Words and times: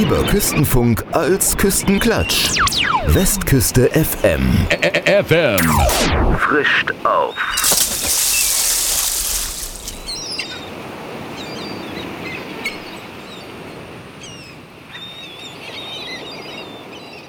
Lieber 0.00 0.24
Küstenfunk 0.24 1.04
als 1.14 1.54
Küstenklatsch. 1.54 2.56
Westküste 3.08 3.90
FM. 3.90 4.40
FM. 5.04 5.58
Frischt 6.38 6.90
auf. 7.04 7.36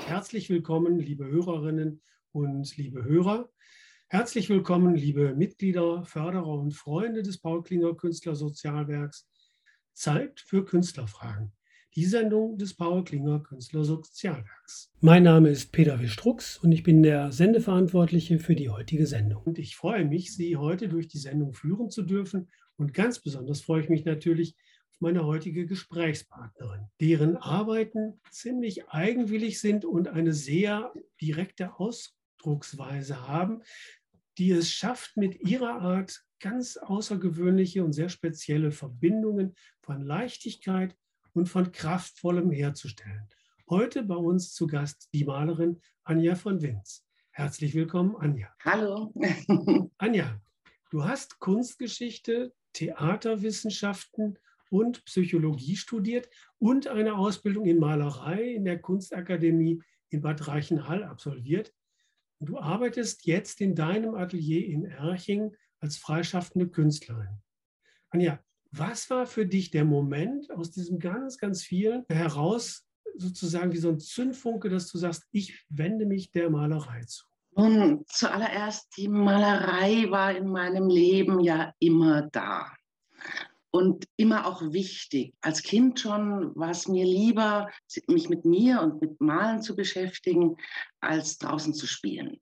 Herzlich 0.07 0.49
willkommen, 0.49 0.97
liebe 0.97 1.25
Hörerinnen 1.25 2.01
und 2.31 2.77
liebe 2.77 3.03
Hörer. 3.03 3.49
Herzlich 4.07 4.47
willkommen, 4.47 4.95
liebe 4.95 5.35
Mitglieder, 5.35 6.05
Förderer 6.05 6.47
und 6.47 6.71
Freunde 6.73 7.21
des 7.21 7.37
Paul 7.37 7.63
Klinger 7.63 7.95
Künstlersozialwerks. 7.95 9.27
Zeit 9.91 10.39
für 10.39 10.63
Künstlerfragen. 10.63 11.51
Die 11.95 12.05
Sendung 12.05 12.57
des 12.57 12.73
Paul 12.73 13.03
Klinger 13.03 13.41
Künstlersozialwerks. 13.41 14.93
Mein 15.01 15.23
Name 15.23 15.49
ist 15.49 15.73
Peter 15.73 15.99
Wistrux 15.99 16.57
und 16.57 16.71
ich 16.71 16.83
bin 16.83 17.03
der 17.03 17.33
Sendeverantwortliche 17.33 18.39
für 18.39 18.55
die 18.55 18.69
heutige 18.69 19.05
Sendung. 19.05 19.43
Und 19.43 19.59
ich 19.59 19.75
freue 19.75 20.05
mich, 20.05 20.33
Sie 20.33 20.55
heute 20.55 20.87
durch 20.87 21.09
die 21.09 21.17
Sendung 21.17 21.51
führen 21.51 21.89
zu 21.89 22.03
dürfen. 22.03 22.47
Und 22.77 22.93
ganz 22.93 23.19
besonders 23.19 23.59
freue 23.59 23.81
ich 23.81 23.89
mich 23.89 24.05
natürlich 24.05 24.55
auf 24.89 25.01
meine 25.01 25.25
heutige 25.25 25.65
Gesprächspartnerin, 25.65 26.85
deren 27.01 27.35
Arbeiten 27.35 28.21
ziemlich 28.29 28.87
eigenwillig 28.87 29.59
sind 29.59 29.83
und 29.83 30.07
eine 30.07 30.31
sehr 30.31 30.93
direkte 31.19 31.77
Ausdrucksweise 31.77 33.27
haben, 33.27 33.63
die 34.37 34.51
es 34.51 34.71
schafft, 34.71 35.17
mit 35.17 35.41
ihrer 35.41 35.81
Art 35.81 36.23
ganz 36.39 36.77
außergewöhnliche 36.77 37.83
und 37.83 37.91
sehr 37.91 38.07
spezielle 38.07 38.71
Verbindungen 38.71 39.55
von 39.81 39.99
Leichtigkeit 39.99 40.95
und 41.33 41.47
von 41.47 41.71
kraftvollem 41.71 42.51
herzustellen. 42.51 43.27
Heute 43.69 44.03
bei 44.03 44.15
uns 44.15 44.53
zu 44.53 44.67
Gast 44.67 45.09
die 45.13 45.23
Malerin 45.23 45.81
Anja 46.03 46.35
von 46.35 46.61
Winz. 46.61 47.05
Herzlich 47.31 47.73
willkommen, 47.73 48.15
Anja. 48.17 48.49
Hallo. 48.63 49.13
Anja, 49.97 50.41
du 50.89 51.05
hast 51.05 51.39
Kunstgeschichte, 51.39 52.53
Theaterwissenschaften 52.73 54.37
und 54.69 55.05
Psychologie 55.05 55.75
studiert 55.75 56.29
und 56.57 56.87
eine 56.87 57.15
Ausbildung 57.15 57.65
in 57.65 57.79
Malerei 57.79 58.53
in 58.53 58.65
der 58.65 58.79
Kunstakademie 58.79 59.81
in 60.09 60.21
Bad 60.21 60.47
Reichenhall 60.47 61.03
absolviert. 61.03 61.73
Du 62.39 62.57
arbeitest 62.57 63.25
jetzt 63.25 63.61
in 63.61 63.75
deinem 63.75 64.15
Atelier 64.15 64.65
in 64.65 64.85
Erching 64.85 65.55
als 65.79 65.97
freischaffende 65.97 66.67
Künstlerin. 66.67 67.41
Anja, 68.09 68.43
was 68.71 69.09
war 69.09 69.25
für 69.25 69.45
dich 69.45 69.71
der 69.71 69.85
Moment 69.85 70.49
aus 70.51 70.71
diesem 70.71 70.99
ganz, 70.99 71.37
ganz 71.37 71.63
vielen 71.63 72.05
heraus, 72.09 72.85
sozusagen 73.17 73.73
wie 73.73 73.77
so 73.77 73.89
ein 73.89 73.99
Zündfunke, 73.99 74.69
dass 74.69 74.87
du 74.87 74.97
sagst, 74.97 75.27
ich 75.31 75.65
wende 75.69 76.05
mich 76.05 76.31
der 76.31 76.49
Malerei 76.49 77.03
zu? 77.03 77.25
Nun, 77.55 78.05
zuallererst, 78.07 78.95
die 78.95 79.09
Malerei 79.09 80.09
war 80.09 80.35
in 80.35 80.47
meinem 80.47 80.87
Leben 80.87 81.41
ja 81.41 81.73
immer 81.79 82.29
da 82.31 82.71
und 83.71 84.05
immer 84.15 84.45
auch 84.45 84.61
wichtig. 84.71 85.33
Als 85.41 85.61
Kind 85.61 85.99
schon 85.99 86.55
war 86.55 86.69
es 86.69 86.87
mir 86.87 87.05
lieber, 87.05 87.69
mich 88.07 88.29
mit 88.29 88.45
mir 88.45 88.81
und 88.81 89.01
mit 89.01 89.19
Malen 89.19 89.61
zu 89.61 89.75
beschäftigen, 89.75 90.55
als 91.01 91.37
draußen 91.39 91.73
zu 91.73 91.87
spielen. 91.87 92.39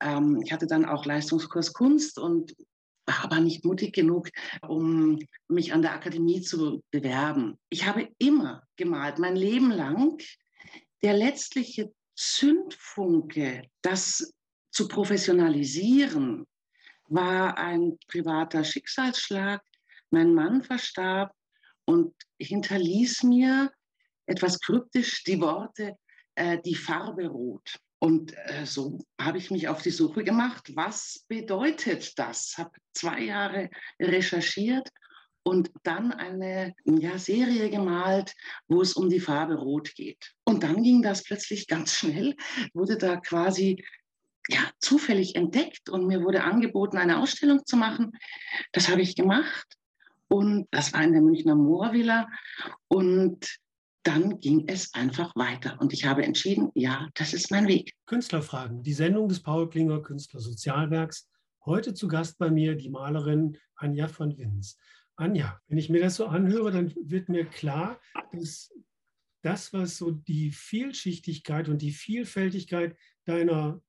Ähm, 0.00 0.40
ich 0.42 0.50
hatte 0.50 0.66
dann 0.66 0.86
auch 0.86 1.04
Leistungskurs 1.04 1.74
Kunst 1.74 2.18
und 2.18 2.54
aber 3.06 3.40
nicht 3.40 3.64
mutig 3.64 3.94
genug, 3.94 4.28
um 4.66 5.18
mich 5.48 5.72
an 5.72 5.82
der 5.82 5.94
Akademie 5.94 6.40
zu 6.40 6.82
bewerben. 6.90 7.58
Ich 7.68 7.86
habe 7.86 8.08
immer 8.18 8.62
gemalt, 8.76 9.18
mein 9.18 9.36
Leben 9.36 9.70
lang. 9.70 10.22
Der 11.02 11.14
letztliche 11.14 11.92
Zündfunke, 12.14 13.64
das 13.82 14.32
zu 14.70 14.88
professionalisieren, 14.88 16.46
war 17.08 17.58
ein 17.58 17.98
privater 18.08 18.64
Schicksalsschlag. 18.64 19.62
Mein 20.10 20.34
Mann 20.34 20.62
verstarb 20.62 21.34
und 21.84 22.14
hinterließ 22.38 23.24
mir 23.24 23.70
etwas 24.26 24.60
kryptisch 24.60 25.24
die 25.24 25.40
Worte, 25.40 25.96
äh, 26.34 26.58
die 26.64 26.74
Farbe 26.74 27.26
rot. 27.26 27.78
Und 28.02 28.34
äh, 28.48 28.66
so 28.66 28.98
habe 29.20 29.38
ich 29.38 29.52
mich 29.52 29.68
auf 29.68 29.80
die 29.80 29.92
Suche 29.92 30.24
gemacht, 30.24 30.72
was 30.74 31.24
bedeutet 31.28 32.18
das? 32.18 32.54
Habe 32.58 32.72
zwei 32.94 33.20
Jahre 33.20 33.70
recherchiert 34.00 34.88
und 35.44 35.70
dann 35.84 36.10
eine 36.10 36.74
ja, 36.84 37.16
Serie 37.16 37.70
gemalt, 37.70 38.34
wo 38.66 38.82
es 38.82 38.94
um 38.94 39.08
die 39.08 39.20
Farbe 39.20 39.54
Rot 39.54 39.94
geht. 39.94 40.32
Und 40.42 40.64
dann 40.64 40.82
ging 40.82 41.02
das 41.02 41.22
plötzlich 41.22 41.68
ganz 41.68 41.94
schnell, 41.94 42.34
wurde 42.74 42.98
da 42.98 43.18
quasi 43.18 43.84
ja, 44.48 44.68
zufällig 44.80 45.36
entdeckt 45.36 45.88
und 45.88 46.08
mir 46.08 46.24
wurde 46.24 46.42
angeboten, 46.42 46.98
eine 46.98 47.20
Ausstellung 47.20 47.64
zu 47.66 47.76
machen. 47.76 48.10
Das 48.72 48.88
habe 48.88 49.02
ich 49.02 49.14
gemacht 49.14 49.76
und 50.26 50.66
das 50.72 50.92
war 50.92 51.04
in 51.04 51.12
der 51.12 51.22
Münchner 51.22 51.54
Moorvilla 51.54 52.26
und 52.88 53.46
dann 54.02 54.40
ging 54.40 54.64
es 54.66 54.92
einfach 54.94 55.34
weiter. 55.36 55.80
Und 55.80 55.92
ich 55.92 56.04
habe 56.04 56.24
entschieden, 56.24 56.70
ja, 56.74 57.08
das 57.14 57.32
ist 57.32 57.50
mein 57.50 57.68
Weg. 57.68 57.92
Künstlerfragen, 58.06 58.82
die 58.82 58.92
Sendung 58.92 59.28
des 59.28 59.42
Paul 59.42 59.68
Klinger 59.70 60.00
Künstlersozialwerks. 60.02 61.28
Heute 61.64 61.94
zu 61.94 62.08
Gast 62.08 62.38
bei 62.38 62.50
mir 62.50 62.74
die 62.74 62.90
Malerin 62.90 63.56
Anja 63.76 64.08
von 64.08 64.36
Winz. 64.36 64.76
Anja, 65.16 65.60
wenn 65.68 65.78
ich 65.78 65.88
mir 65.88 66.00
das 66.00 66.16
so 66.16 66.26
anhöre, 66.26 66.72
dann 66.72 66.92
wird 66.96 67.28
mir 67.28 67.44
klar, 67.44 68.00
dass 68.32 68.72
das, 69.42 69.72
was 69.72 69.96
so 69.96 70.10
die 70.10 70.50
Vielschichtigkeit 70.50 71.68
und 71.68 71.82
die 71.82 71.92
Vielfältigkeit 71.92 72.96
deiner 73.24 73.80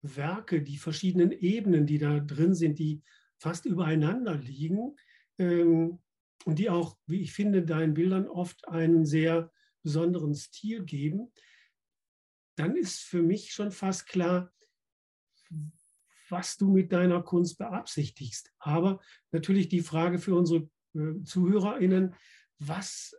Werke, 0.00 0.62
die 0.62 0.78
verschiedenen 0.78 1.32
Ebenen, 1.32 1.86
die 1.86 1.98
da 1.98 2.20
drin 2.20 2.54
sind, 2.54 2.78
die 2.78 3.02
fast 3.38 3.66
übereinander 3.66 4.36
liegen 4.36 4.96
ähm, 5.38 5.98
und 6.44 6.58
die 6.58 6.70
auch, 6.70 6.96
wie 7.06 7.20
ich 7.20 7.32
finde, 7.32 7.62
deinen 7.64 7.94
Bildern 7.94 8.28
oft 8.28 8.68
einen 8.68 9.04
sehr 9.04 9.50
besonderen 9.88 10.34
Stil 10.34 10.84
geben, 10.84 11.32
dann 12.56 12.76
ist 12.76 13.00
für 13.00 13.22
mich 13.22 13.52
schon 13.52 13.70
fast 13.70 14.06
klar, 14.06 14.52
was 16.28 16.58
du 16.58 16.68
mit 16.68 16.92
deiner 16.92 17.22
Kunst 17.22 17.56
beabsichtigst. 17.56 18.52
Aber 18.58 19.00
natürlich 19.30 19.70
die 19.70 19.80
Frage 19.80 20.18
für 20.18 20.34
unsere 20.34 20.68
äh, 20.94 21.22
ZuhörerInnen, 21.24 22.14
was 22.58 23.16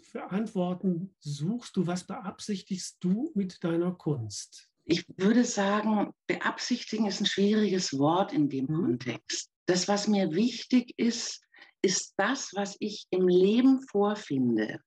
für 0.00 0.30
Antworten 0.30 1.14
suchst 1.18 1.76
du, 1.76 1.86
was 1.86 2.06
beabsichtigst 2.06 2.96
du 3.00 3.30
mit 3.34 3.62
deiner 3.62 3.92
Kunst? 3.92 4.70
Ich 4.86 5.04
würde 5.18 5.44
sagen, 5.44 6.14
beabsichtigen 6.26 7.06
ist 7.06 7.20
ein 7.20 7.26
schwieriges 7.26 7.98
Wort 7.98 8.32
in 8.32 8.48
dem 8.48 8.64
mhm. 8.66 8.84
Kontext. 8.84 9.50
Das, 9.66 9.86
was 9.86 10.08
mir 10.08 10.32
wichtig 10.32 10.94
ist, 10.96 11.42
ist 11.82 12.14
das, 12.16 12.52
was 12.54 12.76
ich 12.80 13.06
im 13.10 13.28
Leben 13.28 13.82
vorfinde 13.82 14.80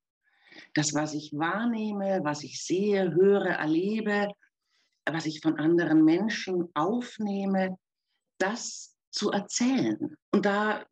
das, 0.74 0.94
was 0.94 1.14
ich 1.14 1.32
wahrnehme, 1.34 2.22
was 2.24 2.44
ich 2.44 2.64
sehe, 2.64 3.14
höre, 3.14 3.48
erlebe, 3.48 4.30
was 5.06 5.26
ich 5.26 5.42
von 5.42 5.58
anderen 5.60 6.04
Menschen 6.04 6.70
aufnehme, 6.74 7.78
das 8.38 8.96
zu 9.12 9.32
erzählen. 9.32 10.16
Und 10.32 10.46
da 10.46 10.86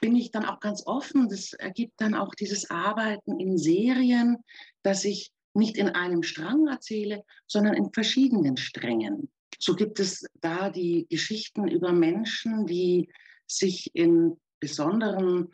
bin 0.00 0.16
ich 0.16 0.30
dann 0.30 0.44
auch 0.44 0.60
ganz 0.60 0.86
offen. 0.86 1.28
Das 1.28 1.52
ergibt 1.52 2.00
dann 2.00 2.14
auch 2.14 2.34
dieses 2.34 2.70
Arbeiten 2.70 3.40
in 3.40 3.58
Serien, 3.58 4.38
dass 4.82 5.04
ich 5.04 5.32
nicht 5.54 5.76
in 5.76 5.88
einem 5.88 6.22
Strang 6.22 6.68
erzähle, 6.68 7.24
sondern 7.46 7.74
in 7.74 7.92
verschiedenen 7.92 8.56
Strängen. 8.56 9.28
So 9.58 9.74
gibt 9.74 9.98
es 9.98 10.24
da 10.40 10.70
die 10.70 11.06
Geschichten 11.10 11.66
über 11.66 11.92
Menschen, 11.92 12.66
die 12.66 13.08
sich 13.46 13.90
in 13.94 14.38
besonderen 14.60 15.52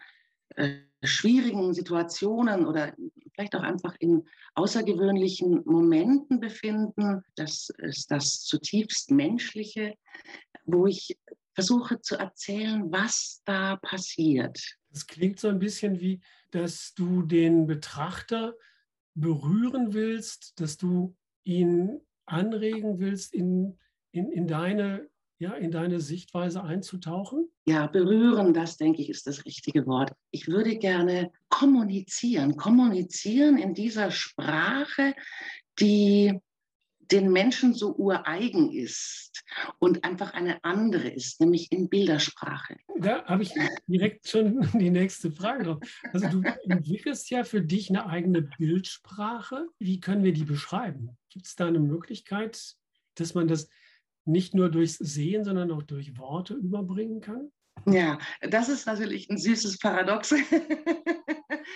schwierigen 1.03 1.75
Situationen 1.75 2.67
oder 2.67 2.95
vielleicht 3.35 3.55
auch 3.57 3.63
einfach 3.63 3.95
in 3.99 4.27
außergewöhnlichen 4.55 5.63
Momenten 5.65 6.41
befinden. 6.41 7.23
Das 7.37 7.71
ist 7.79 8.11
das 8.11 8.43
zutiefst 8.43 9.11
Menschliche, 9.11 9.95
wo 10.65 10.87
ich 10.87 11.19
versuche 11.55 12.01
zu 12.01 12.17
erzählen, 12.17 12.91
was 12.91 13.43
da 13.45 13.77
passiert. 13.77 14.61
Es 14.91 15.07
klingt 15.07 15.41
so 15.41 15.49
ein 15.49 15.59
bisschen 15.59 16.01
wie, 16.01 16.21
dass 16.51 16.95
du 16.95 17.23
den 17.23 17.67
Betrachter 17.67 18.55
berühren 19.15 19.93
willst, 19.93 20.59
dass 20.61 20.77
du 20.77 21.17
ihn 21.45 22.01
anregen 22.27 22.99
willst, 22.99 23.35
in, 23.35 23.79
in, 24.13 24.31
in 24.33 24.47
deine 24.47 25.09
ja, 25.39 25.53
in 25.55 25.71
deine 25.71 26.01
Sichtweise 26.01 26.63
einzutauchen? 26.63 27.49
Ja, 27.67 27.87
berühren, 27.87 28.55
das 28.55 28.77
denke 28.77 29.03
ich, 29.03 29.11
ist 29.11 29.27
das 29.27 29.45
richtige 29.45 29.87
Wort. 29.87 30.13
Ich 30.31 30.49
würde 30.49 30.77
gerne 30.77 31.33
kommunizieren, 31.49 32.57
kommunizieren 32.57 33.59
in 33.59 33.75
dieser 33.75 34.11
Sprache, 34.11 35.15
die 35.81 36.39
den 37.11 37.33
Menschen 37.33 37.75
so 37.75 37.95
ureigen 37.95 38.73
ist 38.73 39.45
und 39.79 40.05
einfach 40.05 40.33
eine 40.33 40.63
andere 40.65 41.09
ist, 41.09 41.41
nämlich 41.41 41.71
in 41.71 41.89
Bildersprache. 41.89 42.77
Da 42.99 43.25
habe 43.27 43.43
ich 43.43 43.53
direkt 43.87 44.29
schon 44.29 44.67
die 44.75 44.91
nächste 44.91 45.31
Frage 45.31 45.65
drauf. 45.65 45.79
Also 46.13 46.29
du 46.29 46.43
entwickelst 46.69 47.31
ja 47.31 47.45
für 47.45 47.61
dich 47.61 47.91
eine 47.91 48.07
eigene 48.07 48.43
Bildsprache. 48.43 49.69
Wie 49.79 50.01
können 50.01 50.25
wir 50.25 50.33
die 50.33 50.45
beschreiben? 50.45 51.11
Gibt 51.29 51.47
es 51.47 51.57
da 51.57 51.67
eine 51.67 51.81
Möglichkeit, 51.81 52.75
dass 53.17 53.35
man 53.35 53.49
das 53.49 53.69
nicht 54.25 54.55
nur 54.55 54.71
durchs 54.71 54.97
Sehen, 54.97 55.45
sondern 55.45 55.71
auch 55.71 55.83
durch 55.83 56.19
Worte 56.19 56.55
überbringen 56.55 57.21
kann? 57.21 57.51
Ja, 57.87 58.19
das 58.41 58.69
ist 58.69 58.87
natürlich 58.87 59.29
ein 59.29 59.39
süßes 59.39 59.79
Paradox. 59.79 60.35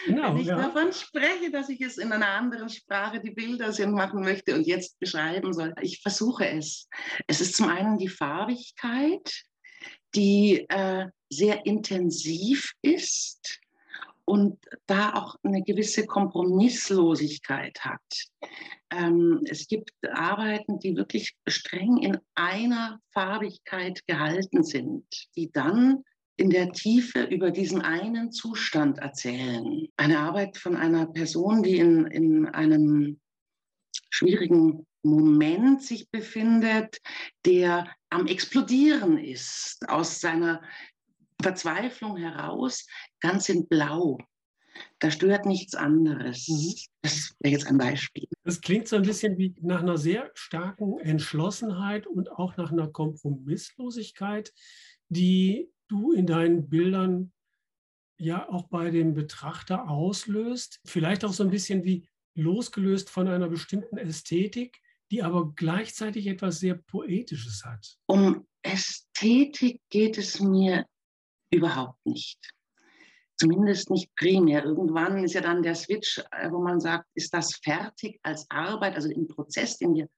Genau, 0.06 0.34
Wenn 0.34 0.40
ich 0.40 0.46
ja. 0.46 0.56
davon 0.56 0.92
spreche, 0.92 1.50
dass 1.50 1.68
ich 1.68 1.80
es 1.80 1.98
in 1.98 2.12
einer 2.12 2.28
anderen 2.28 2.68
Sprache 2.68 3.20
die 3.20 3.30
Bilder 3.30 3.72
sind 3.72 3.92
machen 3.92 4.20
möchte 4.20 4.54
und 4.54 4.66
jetzt 4.66 4.98
beschreiben 4.98 5.52
soll, 5.52 5.74
ich 5.80 6.00
versuche 6.02 6.46
es. 6.46 6.88
Es 7.26 7.40
ist 7.40 7.56
zum 7.56 7.68
einen 7.68 7.98
die 7.98 8.08
Farbigkeit, 8.08 9.44
die 10.14 10.66
äh, 10.68 11.06
sehr 11.30 11.66
intensiv 11.66 12.72
ist 12.82 13.60
und 14.28 14.58
da 14.86 15.14
auch 15.14 15.36
eine 15.42 15.62
gewisse 15.62 16.06
Kompromisslosigkeit 16.06 17.80
hat. 17.80 18.00
Ähm, 18.90 19.40
es 19.48 19.66
gibt 19.66 19.90
Arbeiten, 20.12 20.78
die 20.78 20.96
wirklich 20.96 21.34
streng 21.48 21.96
in 21.98 22.18
einer 22.34 23.00
Farbigkeit 23.12 24.06
gehalten 24.06 24.62
sind, 24.62 25.06
die 25.34 25.50
dann 25.50 26.04
in 26.36 26.50
der 26.50 26.70
Tiefe 26.72 27.22
über 27.22 27.50
diesen 27.50 27.80
einen 27.80 28.30
Zustand 28.30 28.98
erzählen. 28.98 29.88
Eine 29.96 30.18
Arbeit 30.20 30.58
von 30.58 30.76
einer 30.76 31.06
Person, 31.06 31.62
die 31.62 31.78
in, 31.78 32.06
in 32.06 32.46
einem 32.46 33.18
schwierigen 34.10 34.86
Moment 35.02 35.82
sich 35.82 36.10
befindet, 36.10 36.98
der 37.46 37.88
am 38.10 38.26
Explodieren 38.26 39.18
ist 39.18 39.88
aus 39.88 40.20
seiner 40.20 40.62
Verzweiflung 41.40 42.16
heraus, 42.16 42.86
ganz 43.20 43.48
in 43.48 43.68
Blau. 43.68 44.18
Da 44.98 45.10
stört 45.10 45.46
nichts 45.46 45.74
anderes. 45.74 46.48
Mhm. 46.48 46.74
Das 47.02 47.34
wäre 47.40 47.52
jetzt 47.52 47.66
ein 47.66 47.78
Beispiel. 47.78 48.28
Das 48.44 48.60
klingt 48.60 48.88
so 48.88 48.96
ein 48.96 49.02
bisschen 49.02 49.38
wie 49.38 49.54
nach 49.60 49.82
einer 49.82 49.98
sehr 49.98 50.30
starken 50.34 50.98
Entschlossenheit 51.00 52.06
und 52.06 52.30
auch 52.32 52.56
nach 52.56 52.72
einer 52.72 52.88
Kompromisslosigkeit, 52.88 54.52
die 55.08 55.70
du 55.88 56.12
in 56.12 56.26
deinen 56.26 56.68
Bildern 56.68 57.32
ja 58.18 58.48
auch 58.48 58.68
bei 58.68 58.90
dem 58.90 59.14
Betrachter 59.14 59.88
auslöst. 59.88 60.80
Vielleicht 60.84 61.24
auch 61.24 61.32
so 61.32 61.44
ein 61.44 61.50
bisschen 61.50 61.84
wie 61.84 62.08
losgelöst 62.34 63.10
von 63.10 63.28
einer 63.28 63.48
bestimmten 63.48 63.96
Ästhetik, 63.96 64.80
die 65.10 65.22
aber 65.22 65.52
gleichzeitig 65.54 66.26
etwas 66.26 66.58
sehr 66.60 66.74
Poetisches 66.74 67.64
hat. 67.64 67.96
Um 68.06 68.46
Ästhetik 68.62 69.80
geht 69.88 70.18
es 70.18 70.40
mir 70.40 70.84
überhaupt 71.50 72.04
nicht. 72.04 72.38
Zumindest 73.36 73.90
nicht 73.90 74.14
primär. 74.16 74.64
Irgendwann 74.64 75.22
ist 75.22 75.34
ja 75.34 75.40
dann 75.40 75.62
der 75.62 75.76
Switch, 75.76 76.18
äh, 76.32 76.50
wo 76.50 76.60
man 76.60 76.80
sagt, 76.80 77.06
ist 77.14 77.32
das 77.32 77.54
fertig 77.56 78.18
als 78.22 78.50
Arbeit, 78.50 78.96
also 78.96 79.08
im 79.10 79.28
Prozess, 79.28 79.78
den 79.78 79.94
wir 79.94 80.08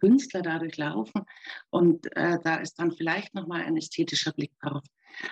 Künstler 0.00 0.40
dadurch 0.40 0.76
laufen. 0.78 1.22
Und 1.68 2.06
äh, 2.16 2.38
da 2.42 2.56
ist 2.56 2.74
dann 2.78 2.92
vielleicht 2.92 3.34
nochmal 3.34 3.62
ein 3.62 3.76
ästhetischer 3.76 4.32
Blick 4.32 4.52
drauf. 4.60 4.82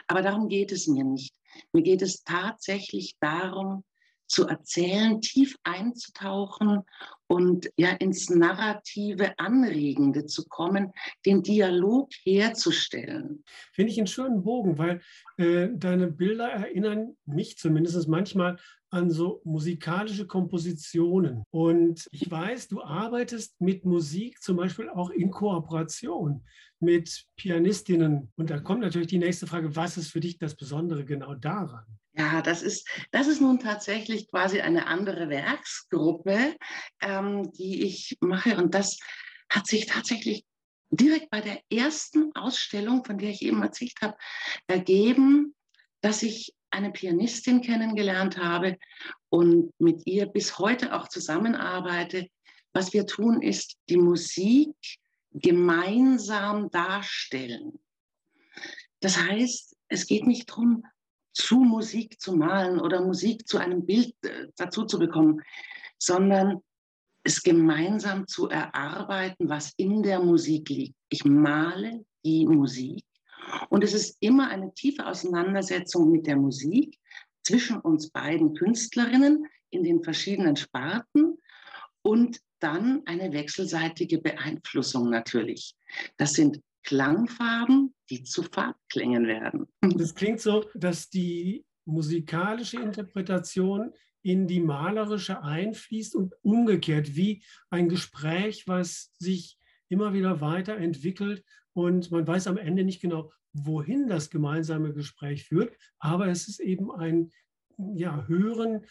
Aber 0.06 0.20
darum 0.20 0.48
geht 0.48 0.72
es 0.72 0.86
mir 0.86 1.04
nicht. 1.04 1.34
Mir 1.72 1.82
geht 1.82 2.02
es 2.02 2.22
tatsächlich 2.22 3.16
darum, 3.20 3.84
zu 4.28 4.46
erzählen, 4.46 5.20
tief 5.20 5.56
einzutauchen 5.64 6.82
und 7.26 7.70
ja 7.76 7.90
ins 7.92 8.30
narrative 8.30 9.38
Anregende 9.38 10.26
zu 10.26 10.46
kommen, 10.46 10.92
den 11.26 11.42
Dialog 11.42 12.10
herzustellen. 12.24 13.44
Finde 13.72 13.92
ich 13.92 13.98
einen 13.98 14.06
schönen 14.06 14.42
Bogen, 14.42 14.78
weil 14.78 15.00
äh, 15.36 15.68
deine 15.72 16.08
Bilder 16.08 16.48
erinnern 16.48 17.16
mich 17.26 17.58
zumindest 17.58 18.08
manchmal 18.08 18.58
an 18.90 19.10
so 19.10 19.42
musikalische 19.44 20.26
Kompositionen. 20.26 21.44
Und 21.50 22.06
ich 22.10 22.30
weiß, 22.30 22.68
du 22.68 22.82
arbeitest 22.82 23.60
mit 23.60 23.84
Musik 23.84 24.40
zum 24.40 24.56
Beispiel 24.56 24.88
auch 24.88 25.10
in 25.10 25.30
Kooperation 25.30 26.42
mit 26.80 27.26
Pianistinnen. 27.36 28.32
Und 28.36 28.50
da 28.50 28.60
kommt 28.60 28.80
natürlich 28.80 29.08
die 29.08 29.18
nächste 29.18 29.46
Frage, 29.46 29.74
was 29.76 29.96
ist 29.96 30.10
für 30.10 30.20
dich 30.20 30.38
das 30.38 30.54
Besondere 30.54 31.04
genau 31.04 31.34
daran? 31.34 31.84
Ja, 32.18 32.42
das 32.42 32.62
ist, 32.62 32.88
das 33.12 33.28
ist 33.28 33.40
nun 33.40 33.60
tatsächlich 33.60 34.28
quasi 34.28 34.60
eine 34.60 34.88
andere 34.88 35.28
Werksgruppe, 35.28 36.56
ähm, 37.00 37.52
die 37.52 37.84
ich 37.84 38.18
mache. 38.20 38.56
Und 38.56 38.74
das 38.74 38.98
hat 39.48 39.68
sich 39.68 39.86
tatsächlich 39.86 40.44
direkt 40.90 41.30
bei 41.30 41.40
der 41.40 41.62
ersten 41.70 42.34
Ausstellung, 42.34 43.04
von 43.04 43.18
der 43.18 43.30
ich 43.30 43.42
eben 43.42 43.62
erzählt 43.62 43.94
habe, 44.02 44.16
ergeben, 44.66 45.54
dass 46.00 46.24
ich 46.24 46.54
eine 46.70 46.90
Pianistin 46.90 47.60
kennengelernt 47.60 48.36
habe 48.36 48.78
und 49.28 49.72
mit 49.78 50.04
ihr 50.06 50.26
bis 50.26 50.58
heute 50.58 50.94
auch 50.94 51.08
zusammenarbeite. 51.08 52.28
Was 52.72 52.92
wir 52.92 53.06
tun, 53.06 53.42
ist 53.42 53.76
die 53.88 53.96
Musik 53.96 54.74
gemeinsam 55.30 56.68
darstellen. 56.70 57.78
Das 59.00 59.16
heißt, 59.16 59.76
es 59.88 60.06
geht 60.06 60.26
nicht 60.26 60.50
darum, 60.50 60.84
zu 61.38 61.60
Musik 61.60 62.20
zu 62.20 62.36
malen 62.36 62.80
oder 62.80 63.00
Musik 63.00 63.46
zu 63.48 63.58
einem 63.58 63.86
Bild 63.86 64.14
äh, 64.24 64.48
dazu 64.56 64.84
zu 64.84 64.98
bekommen, 64.98 65.40
sondern 65.98 66.60
es 67.22 67.42
gemeinsam 67.42 68.26
zu 68.26 68.48
erarbeiten, 68.48 69.48
was 69.48 69.72
in 69.76 70.02
der 70.02 70.20
Musik 70.20 70.68
liegt. 70.68 70.96
Ich 71.08 71.24
male 71.24 72.04
die 72.24 72.46
Musik 72.46 73.04
und 73.70 73.84
es 73.84 73.94
ist 73.94 74.16
immer 74.20 74.48
eine 74.48 74.74
tiefe 74.74 75.06
Auseinandersetzung 75.06 76.10
mit 76.10 76.26
der 76.26 76.36
Musik 76.36 76.98
zwischen 77.42 77.80
uns 77.80 78.10
beiden 78.10 78.54
Künstlerinnen 78.54 79.46
in 79.70 79.84
den 79.84 80.02
verschiedenen 80.02 80.56
Sparten 80.56 81.38
und 82.02 82.40
dann 82.58 83.02
eine 83.06 83.32
wechselseitige 83.32 84.18
Beeinflussung 84.18 85.08
natürlich. 85.08 85.76
Das 86.16 86.32
sind 86.32 86.60
Klangfarben, 86.82 87.94
die 88.10 88.22
zu 88.24 88.42
Farbklängen 88.42 89.26
werden. 89.26 89.66
Das 89.80 90.14
klingt 90.14 90.40
so, 90.40 90.64
dass 90.74 91.10
die 91.10 91.64
musikalische 91.84 92.80
Interpretation 92.80 93.92
in 94.22 94.46
die 94.46 94.60
malerische 94.60 95.42
einfließt 95.42 96.14
und 96.14 96.34
umgekehrt, 96.42 97.16
wie 97.16 97.42
ein 97.70 97.88
Gespräch, 97.88 98.66
was 98.66 99.12
sich 99.18 99.58
immer 99.88 100.12
wieder 100.12 100.40
weiterentwickelt 100.40 101.44
und 101.72 102.10
man 102.10 102.26
weiß 102.26 102.46
am 102.48 102.58
Ende 102.58 102.84
nicht 102.84 103.00
genau, 103.00 103.32
wohin 103.52 104.08
das 104.08 104.30
gemeinsame 104.30 104.92
Gespräch 104.92 105.44
führt, 105.44 105.76
aber 105.98 106.28
es 106.28 106.48
ist 106.48 106.60
eben 106.60 106.90
ein 106.90 107.32
ja, 107.94 108.26
Hören 108.26 108.84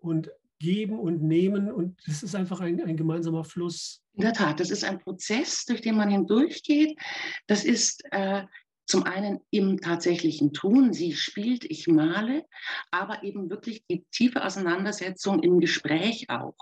und 0.00 0.30
Geben 0.58 0.98
und 0.98 1.22
Nehmen 1.22 1.70
und 1.70 2.00
es 2.06 2.22
ist 2.22 2.34
einfach 2.34 2.60
ein, 2.60 2.82
ein 2.82 2.96
gemeinsamer 2.96 3.44
Fluss. 3.44 4.02
In 4.14 4.22
der 4.22 4.32
Tat, 4.32 4.60
das 4.60 4.70
ist 4.70 4.84
ein 4.84 4.98
Prozess, 4.98 5.64
durch 5.66 5.82
den 5.82 5.96
man 5.96 6.10
hindurchgeht. 6.10 6.98
Das 7.46 7.64
ist 7.64 8.02
äh, 8.10 8.44
zum 8.86 9.02
einen 9.02 9.40
im 9.50 9.80
tatsächlichen 9.80 10.52
Tun, 10.52 10.92
sie 10.92 11.12
spielt, 11.12 11.64
ich 11.64 11.88
male, 11.88 12.44
aber 12.90 13.24
eben 13.24 13.50
wirklich 13.50 13.84
die 13.90 14.04
tiefe 14.12 14.44
Auseinandersetzung 14.44 15.42
im 15.42 15.58
Gespräch 15.58 16.30
auch 16.30 16.56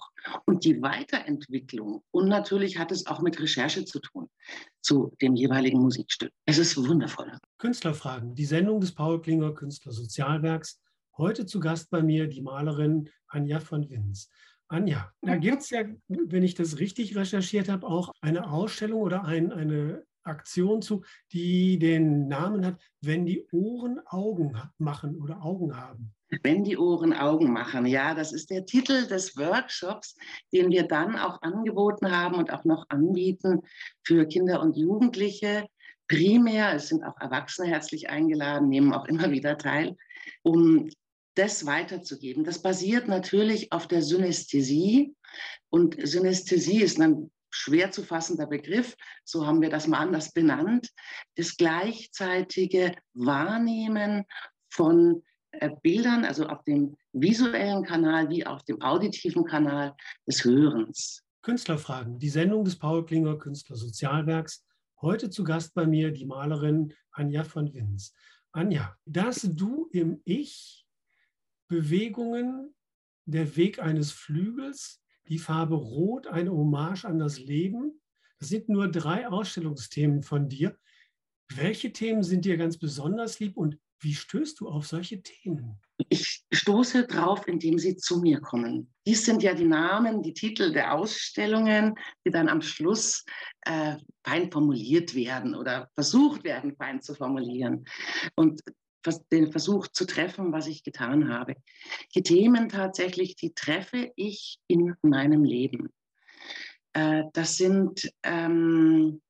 und 0.47 0.65
die 0.65 0.81
Weiterentwicklung. 0.81 2.03
Und 2.11 2.29
natürlich 2.29 2.79
hat 2.79 2.93
es 2.93 3.07
auch 3.07 3.21
mit 3.21 3.41
Recherche 3.41 3.85
zu 3.85 4.01
tun 4.01 4.29
zu 4.81 5.15
dem 5.21 5.35
jeweiligen 5.35 5.79
Musikstück. 5.79 6.33
Es 6.47 6.59
ist 6.59 6.77
wundervoll. 6.77 7.39
Künstlerfragen, 7.59 8.35
die 8.35 8.47
Sendung 8.47 8.81
des 8.81 8.95
Paul 8.95 9.21
Klinger 9.21 9.53
Künstlersozialwerks. 9.53 10.81
Heute 11.17 11.47
zu 11.47 11.61
Gast 11.61 11.91
bei 11.91 12.03
mir 12.03 12.27
die 12.27 12.43
Malerin 12.43 13.09
Anja 13.29 13.61
von 13.61 13.89
Wins. 13.89 14.29
Anja, 14.67 15.13
da 15.23 15.37
gibt 15.37 15.63
es 15.63 15.71
ja, 15.71 15.85
wenn 16.09 16.43
ich 16.43 16.55
das 16.55 16.81
richtig 16.81 17.15
recherchiert 17.15 17.69
habe, 17.69 17.87
auch 17.87 18.11
eine 18.21 18.51
Ausstellung 18.51 19.01
oder 19.01 19.25
ein, 19.25 19.53
eine 19.53 20.05
Aktion 20.25 20.83
zu, 20.83 21.05
die 21.33 21.79
den 21.79 22.27
Namen 22.27 22.67
hat, 22.67 22.81
wenn 23.01 23.27
die 23.27 23.47
Ohren 23.53 24.01
Augen 24.07 24.59
machen 24.79 25.21
oder 25.21 25.45
Augen 25.45 25.77
haben. 25.77 26.13
Wenn 26.43 26.65
die 26.65 26.79
Ohren 26.79 27.13
Augen 27.13 27.53
machen, 27.53 27.87
ja, 27.87 28.15
das 28.15 28.33
ist 28.33 28.51
der 28.51 28.67
Titel 28.67 29.07
des 29.07 29.37
Workshops, 29.37 30.17
den 30.53 30.71
wir 30.71 30.89
dann 30.89 31.17
auch 31.17 31.43
angeboten 31.43 32.11
haben 32.11 32.35
und 32.35 32.53
auch 32.53 32.65
noch 32.65 32.87
anbieten 32.89 33.61
für 34.03 34.27
Kinder 34.27 34.61
und 34.61 34.77
Jugendliche. 34.77 35.67
Primär, 36.09 36.75
es 36.75 36.89
sind 36.89 37.05
auch 37.05 37.19
Erwachsene 37.21 37.69
herzlich 37.69 38.11
eingeladen, 38.11 38.69
nehmen 38.69 38.93
auch 38.93 39.05
immer 39.05 39.31
wieder 39.31 39.57
teil, 39.57 39.97
um 40.43 40.89
das 41.35 41.67
weiterzugeben. 41.67 42.45
Das 42.45 42.63
basiert 42.63 43.09
natürlich 43.09 43.73
auf 43.73 43.87
der 43.89 44.03
Synästhesie. 44.03 45.15
Und 45.69 45.97
Synästhesie 46.07 46.83
ist 46.83 47.01
ein 47.01 47.31
schwer 47.51 47.91
zu 47.91 48.03
fassender 48.03 48.47
Begriff, 48.47 48.97
so 49.25 49.47
haben 49.47 49.63
wir 49.63 49.71
das 49.71 49.87
mal 49.87 49.99
anders 49.99 50.33
benannt, 50.33 50.91
das 51.37 51.57
gleichzeitige 51.57 52.97
Wahrnehmen 53.15 54.25
von 54.71 55.23
äh, 55.53 55.71
Bildern, 55.83 56.25
also 56.25 56.47
auf 56.47 56.65
dem 56.65 56.97
visuellen 57.13 57.85
Kanal 57.85 58.29
wie 58.29 58.45
auf 58.45 58.65
dem 58.65 58.83
auditiven 58.83 59.45
Kanal 59.45 59.95
des 60.27 60.45
Hörens. 60.45 61.23
Künstlerfragen, 61.43 62.19
die 62.19 62.29
Sendung 62.29 62.65
des 62.65 62.77
Paul 62.77 63.05
Klinger 63.05 63.39
Künstlersozialwerks. 63.39 64.65
Heute 65.01 65.31
zu 65.31 65.45
Gast 65.45 65.75
bei 65.75 65.87
mir 65.87 66.11
die 66.11 66.25
Malerin 66.25 66.93
Anja 67.13 67.45
von 67.45 67.73
Wins. 67.73 68.15
Anja, 68.51 68.97
dass 69.05 69.43
du 69.43 69.89
im 69.93 70.21
Ich 70.25 70.84
Bewegungen, 71.75 72.73
der 73.25 73.57
Weg 73.57 73.81
eines 73.81 74.13
Flügels, 74.13 75.03
die 75.27 75.41
Farbe 75.41 75.75
Rot, 75.75 76.29
eine 76.29 76.53
Hommage 76.53 77.05
an 77.05 77.19
das 77.19 77.41
Leben, 77.41 78.01
das 78.39 78.49
sind 78.49 78.69
nur 78.69 78.89
drei 78.89 79.27
Ausstellungsthemen 79.27 80.23
von 80.23 80.49
dir. 80.49 80.79
Welche 81.53 81.93
Themen 81.93 82.23
sind 82.23 82.45
dir 82.45 82.57
ganz 82.57 82.79
besonders 82.79 83.41
lieb 83.41 83.57
und 83.57 83.79
wie 83.99 84.15
stößt 84.15 84.61
du 84.61 84.69
auf 84.69 84.87
solche 84.87 85.21
Themen? 85.21 85.81
Ich 86.11 86.45
stoße 86.53 87.07
drauf, 87.09 87.49
indem 87.49 87.79
sie 87.79 87.97
zu 87.97 88.21
mir 88.21 88.41
kommen. 88.41 88.93
Dies 89.07 89.25
sind 89.25 89.43
ja 89.43 89.55
die 89.55 89.65
Namen, 89.65 90.23
die 90.23 90.35
Titel 90.35 90.73
der 90.73 90.95
Ausstellungen, 90.95 91.95
die 92.25 92.31
dann 92.31 92.49
am 92.49 92.61
Schluss 92.61 93.25
äh, 93.63 93.97
fein 94.25 94.53
formuliert 94.53 95.15
werden 95.15 95.57
oder 95.57 95.91
versucht 95.95 96.45
werden, 96.45 96.77
fein 96.77 97.01
zu 97.01 97.15
formulieren. 97.15 97.85
Und 98.37 98.61
den 99.33 99.51
Versuch 99.51 99.89
zu 99.89 100.07
treffen, 100.07 100.53
was 100.53 100.67
ich 100.67 100.83
getan 100.83 101.29
habe. 101.29 101.57
Die 102.15 102.23
Themen 102.23 102.69
tatsächlich, 102.69 103.37
die 103.37 103.55
treffe 103.55 104.13
ich 104.17 104.59
in 104.67 104.95
meinem 105.03 105.45
Leben. 105.45 105.91
Äh, 106.93 107.25
das 107.33 107.57
sind 107.57 108.11
ähm, 108.23 109.21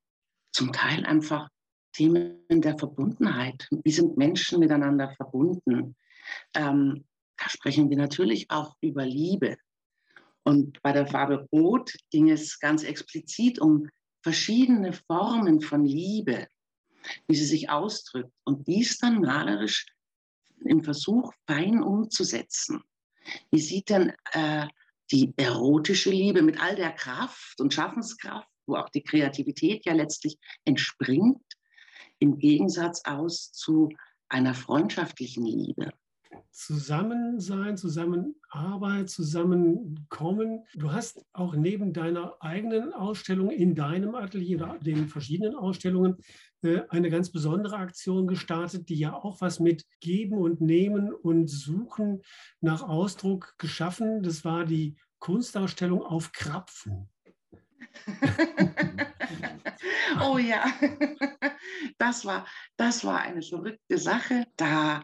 zum 0.51 0.71
Teil 0.71 1.05
einfach 1.05 1.49
Themen 1.93 2.45
der 2.49 2.77
Verbundenheit. 2.77 3.67
Wie 3.83 3.91
sind 3.91 4.17
Menschen 4.17 4.59
miteinander 4.59 5.11
verbunden? 5.15 5.95
Ähm, 6.53 7.05
da 7.37 7.49
sprechen 7.49 7.89
wir 7.89 7.97
natürlich 7.97 8.49
auch 8.49 8.75
über 8.81 9.05
Liebe. 9.05 9.57
Und 10.43 10.81
bei 10.81 10.91
der 10.91 11.07
Farbe 11.07 11.47
Rot 11.51 11.93
ging 12.11 12.29
es 12.29 12.59
ganz 12.59 12.83
explizit 12.83 13.59
um 13.59 13.89
verschiedene 14.23 14.93
Formen 14.93 15.61
von 15.61 15.85
Liebe, 15.85 16.47
wie 17.27 17.35
sie 17.35 17.45
sich 17.45 17.69
ausdrückt 17.69 18.31
und 18.43 18.67
dies 18.67 18.97
dann 18.97 19.21
malerisch 19.21 19.85
im 20.65 20.83
Versuch 20.83 21.33
fein 21.47 21.81
umzusetzen. 21.81 22.83
Wie 23.51 23.59
sieht 23.59 23.89
denn 23.89 24.13
äh, 24.31 24.67
die 25.11 25.33
erotische 25.37 26.09
Liebe 26.09 26.41
mit 26.41 26.59
all 26.59 26.75
der 26.75 26.91
Kraft 26.91 27.59
und 27.59 27.73
Schaffenskraft, 27.73 28.49
wo 28.65 28.75
auch 28.75 28.89
die 28.89 29.03
Kreativität 29.03 29.85
ja 29.85 29.93
letztlich 29.93 30.37
entspringt, 30.63 31.43
im 32.19 32.37
Gegensatz 32.37 33.01
aus 33.05 33.51
zu 33.51 33.89
einer 34.29 34.55
freundschaftlichen 34.55 35.45
Liebe. 35.45 35.91
Zusammensein, 36.51 37.77
Zusammenarbeit, 37.77 39.09
Zusammenkommen. 39.09 40.63
Du 40.75 40.91
hast 40.91 41.25
auch 41.33 41.55
neben 41.55 41.93
deiner 41.93 42.35
eigenen 42.39 42.93
Ausstellung 42.93 43.49
in 43.49 43.75
deinem 43.75 44.15
Atelier 44.15 44.57
oder 44.57 44.79
den 44.79 45.07
verschiedenen 45.07 45.55
Ausstellungen 45.55 46.17
äh, 46.61 46.81
eine 46.89 47.09
ganz 47.09 47.31
besondere 47.31 47.77
Aktion 47.77 48.27
gestartet, 48.27 48.89
die 48.89 48.95
ja 48.95 49.13
auch 49.13 49.41
was 49.41 49.59
mit 49.59 49.85
Geben 49.99 50.37
und 50.37 50.61
Nehmen 50.61 51.13
und 51.13 51.47
Suchen 51.47 52.21
nach 52.61 52.81
Ausdruck 52.81 53.55
geschaffen. 53.57 54.23
Das 54.23 54.45
war 54.45 54.65
die 54.65 54.95
Kunstausstellung 55.19 56.03
auf 56.03 56.31
Krapfen. 56.31 57.09
oh 60.23 60.37
ja, 60.37 60.65
das 61.97 62.25
war, 62.25 62.45
das 62.77 63.03
war 63.05 63.21
eine 63.21 63.41
verrückte 63.41 63.97
Sache. 63.97 64.45
Da 64.55 65.03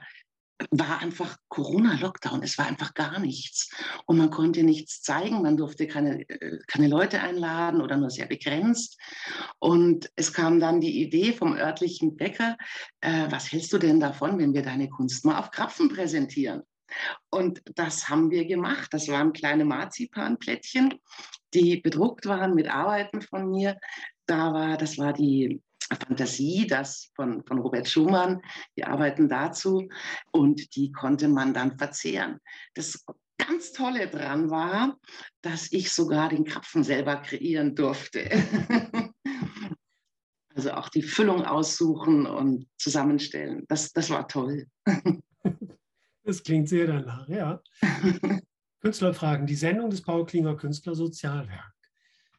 war 0.69 0.99
einfach 0.99 1.37
Corona-Lockdown. 1.49 2.43
Es 2.43 2.57
war 2.57 2.67
einfach 2.67 2.93
gar 2.93 3.19
nichts. 3.19 3.71
Und 4.05 4.17
man 4.17 4.29
konnte 4.29 4.63
nichts 4.63 5.01
zeigen. 5.01 5.41
Man 5.41 5.57
durfte 5.57 5.87
keine, 5.87 6.27
äh, 6.29 6.59
keine 6.67 6.87
Leute 6.87 7.21
einladen 7.21 7.81
oder 7.81 7.97
nur 7.97 8.09
sehr 8.09 8.27
begrenzt. 8.27 8.99
Und 9.59 10.11
es 10.15 10.33
kam 10.33 10.59
dann 10.59 10.81
die 10.81 11.01
Idee 11.01 11.33
vom 11.33 11.55
örtlichen 11.55 12.15
Bäcker, 12.15 12.57
äh, 13.01 13.27
was 13.29 13.51
hältst 13.51 13.73
du 13.73 13.77
denn 13.77 13.99
davon, 13.99 14.37
wenn 14.37 14.53
wir 14.53 14.61
deine 14.61 14.89
Kunst 14.89 15.25
mal 15.25 15.39
auf 15.39 15.51
Krapfen 15.51 15.89
präsentieren? 15.89 16.63
Und 17.29 17.61
das 17.75 18.09
haben 18.09 18.31
wir 18.31 18.45
gemacht. 18.45 18.93
Das 18.93 19.07
waren 19.07 19.33
kleine 19.33 19.65
Marzipanplättchen, 19.65 20.93
die 21.53 21.77
bedruckt 21.77 22.25
waren 22.25 22.53
mit 22.53 22.69
Arbeiten 22.69 23.21
von 23.21 23.49
mir. 23.49 23.77
Da 24.25 24.53
war, 24.53 24.77
das 24.77 24.97
war 24.97 25.13
die 25.13 25.61
Fantasie, 26.07 26.67
das 26.67 27.11
von, 27.15 27.43
von 27.45 27.59
Robert 27.59 27.87
Schumann, 27.87 28.41
die 28.77 28.83
Arbeiten 28.83 29.29
dazu. 29.29 29.87
Und 30.31 30.75
die 30.75 30.91
konnte 30.91 31.27
man 31.27 31.53
dann 31.53 31.77
verzehren. 31.77 32.39
Das 32.75 33.03
ganz 33.37 33.71
Tolle 33.71 34.07
dran 34.07 34.49
war, 34.49 34.97
dass 35.41 35.71
ich 35.71 35.91
sogar 35.91 36.29
den 36.29 36.45
Krapfen 36.45 36.83
selber 36.83 37.17
kreieren 37.17 37.75
durfte. 37.75 38.29
also 40.55 40.71
auch 40.71 40.89
die 40.89 41.01
Füllung 41.01 41.45
aussuchen 41.45 42.25
und 42.25 42.67
zusammenstellen. 42.77 43.65
Das, 43.67 43.91
das 43.91 44.09
war 44.09 44.27
toll. 44.27 44.67
Das 46.23 46.43
klingt 46.43 46.69
sehr 46.69 46.85
danach, 46.85 47.27
ja. 47.27 47.61
Künstlerfragen, 48.81 49.47
die 49.47 49.55
Sendung 49.55 49.89
des 49.89 50.03
Paul 50.03 50.23
Klinger 50.25 50.55
Künstler 50.55 50.93
Sozialwerk. 50.93 51.73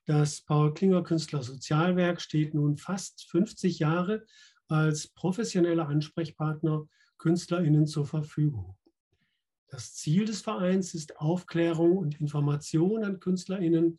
Das 0.07 0.41
Paul 0.41 0.75
Klinger 0.75 1.05
Künstler 1.05 1.43
Sozialwerk 1.45 2.21
steht 2.21 2.55
nun 2.55 2.77
fast 2.77 3.31
50 3.31 3.79
Jahre 3.79 4.27
als 4.67 5.07
professioneller 5.07 5.87
Ansprechpartner 5.89 6.89
KünstlerInnen 7.19 7.87
zur 7.87 8.05
Verfügung. 8.05 8.77
Das 9.69 9.95
Ziel 9.95 10.25
des 10.25 10.43
Vereins 10.43 10.93
ist 10.93 11.19
Aufklärung 11.19 11.97
und 11.97 12.21
Information 12.21 13.05
an 13.05 13.21
KünstlerInnen, 13.21 13.99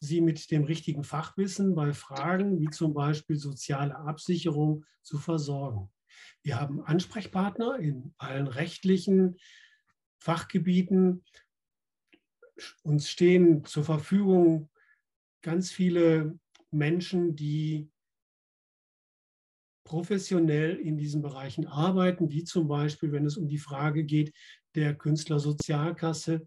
sie 0.00 0.20
mit 0.20 0.50
dem 0.50 0.64
richtigen 0.64 1.02
Fachwissen 1.02 1.74
bei 1.74 1.94
Fragen 1.94 2.60
wie 2.60 2.68
zum 2.68 2.92
Beispiel 2.92 3.36
soziale 3.36 3.96
Absicherung 3.96 4.84
zu 5.02 5.18
versorgen. 5.18 5.90
Wir 6.42 6.60
haben 6.60 6.82
Ansprechpartner 6.82 7.78
in 7.78 8.14
allen 8.18 8.48
rechtlichen 8.48 9.38
Fachgebieten. 10.18 11.24
Uns 12.82 13.08
stehen 13.08 13.64
zur 13.64 13.84
Verfügung 13.84 14.68
ganz 15.48 15.70
viele 15.70 16.38
Menschen, 16.70 17.34
die 17.34 17.90
professionell 19.82 20.76
in 20.76 20.98
diesen 20.98 21.22
Bereichen 21.22 21.66
arbeiten, 21.66 22.30
wie 22.30 22.44
zum 22.44 22.68
Beispiel, 22.68 23.12
wenn 23.12 23.24
es 23.24 23.38
um 23.38 23.48
die 23.48 23.56
Frage 23.56 24.04
geht 24.04 24.34
der 24.74 24.94
Künstlersozialkasse. 24.94 26.46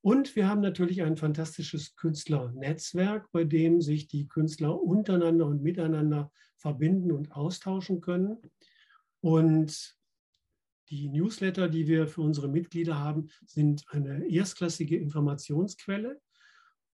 Und 0.00 0.36
wir 0.36 0.48
haben 0.48 0.60
natürlich 0.60 1.02
ein 1.02 1.16
fantastisches 1.16 1.96
Künstlernetzwerk, 1.96 3.32
bei 3.32 3.42
dem 3.42 3.80
sich 3.80 4.06
die 4.06 4.28
Künstler 4.28 4.80
untereinander 4.80 5.46
und 5.46 5.64
miteinander 5.64 6.30
verbinden 6.56 7.10
und 7.10 7.32
austauschen 7.32 8.00
können. 8.00 8.40
Und 9.22 9.98
die 10.90 11.08
Newsletter, 11.08 11.68
die 11.68 11.88
wir 11.88 12.06
für 12.06 12.20
unsere 12.20 12.46
Mitglieder 12.46 12.96
haben, 12.96 13.26
sind 13.44 13.84
eine 13.88 14.24
erstklassige 14.30 14.96
Informationsquelle. 14.96 16.20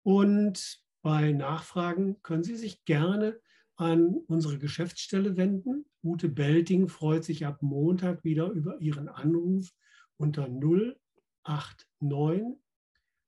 Und 0.03 0.83
bei 1.03 1.33
Nachfragen 1.33 2.23
können 2.23 2.45
Sie 2.45 2.57
sich 2.57 2.85
gerne 2.85 3.41
an 3.77 4.17
unsere 4.27 4.59
Geschäftsstelle 4.59 5.37
wenden. 5.37 5.87
Ute 6.03 6.29
Belting 6.29 6.89
freut 6.89 7.25
sich 7.25 7.47
ab 7.47 7.63
Montag 7.63 8.25
wieder 8.25 8.51
über 8.51 8.81
Ihren 8.81 9.09
Anruf 9.09 9.73
unter 10.17 10.49
089 10.49 12.59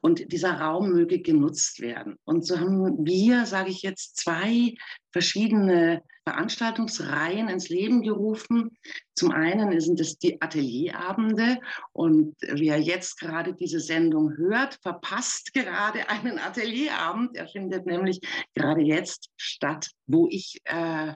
Und 0.00 0.32
dieser 0.32 0.60
Raum 0.60 0.90
möge 0.90 1.20
genutzt 1.20 1.80
werden. 1.80 2.16
Und 2.24 2.46
so 2.46 2.58
haben 2.58 3.04
wir, 3.04 3.46
sage 3.46 3.70
ich 3.70 3.82
jetzt, 3.82 4.16
zwei 4.16 4.74
verschiedene 5.12 6.02
Veranstaltungsreihen 6.26 7.48
ins 7.48 7.68
Leben 7.68 8.02
gerufen. 8.02 8.76
Zum 9.14 9.30
einen 9.30 9.80
sind 9.80 10.00
es 10.00 10.18
die 10.18 10.42
Atelierabende 10.42 11.60
und 11.92 12.34
wer 12.40 12.80
jetzt 12.80 13.20
gerade 13.20 13.54
diese 13.54 13.78
Sendung 13.78 14.36
hört, 14.36 14.78
verpasst 14.82 15.54
gerade 15.54 16.08
einen 16.08 16.38
Atelierabend. 16.38 17.36
Er 17.36 17.46
findet 17.46 17.86
nämlich 17.86 18.20
gerade 18.54 18.82
jetzt 18.82 19.30
statt, 19.36 19.90
wo 20.06 20.26
ich 20.28 20.60
äh, 20.64 21.14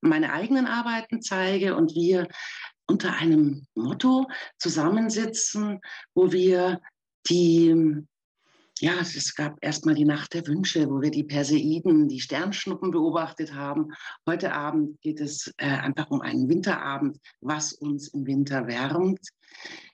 meine 0.00 0.32
eigenen 0.32 0.66
Arbeiten 0.66 1.22
zeige 1.22 1.76
und 1.76 1.94
wir 1.94 2.26
unter 2.88 3.16
einem 3.16 3.66
Motto 3.74 4.26
zusammensitzen, 4.58 5.80
wo 6.14 6.32
wir 6.32 6.80
die, 7.28 8.04
ja, 8.80 8.94
es 9.00 9.34
gab 9.34 9.58
erstmal 9.60 9.94
die 9.94 10.06
Nacht 10.06 10.32
der 10.32 10.46
Wünsche, 10.46 10.88
wo 10.88 11.02
wir 11.02 11.10
die 11.10 11.24
Perseiden, 11.24 12.08
die 12.08 12.20
Sternschnuppen 12.20 12.90
beobachtet 12.90 13.54
haben. 13.54 13.92
Heute 14.26 14.52
Abend 14.54 15.00
geht 15.02 15.20
es 15.20 15.52
äh, 15.58 15.66
einfach 15.66 16.10
um 16.10 16.22
einen 16.22 16.48
Winterabend, 16.48 17.18
was 17.40 17.74
uns 17.74 18.08
im 18.08 18.26
Winter 18.26 18.66
wärmt. 18.66 19.20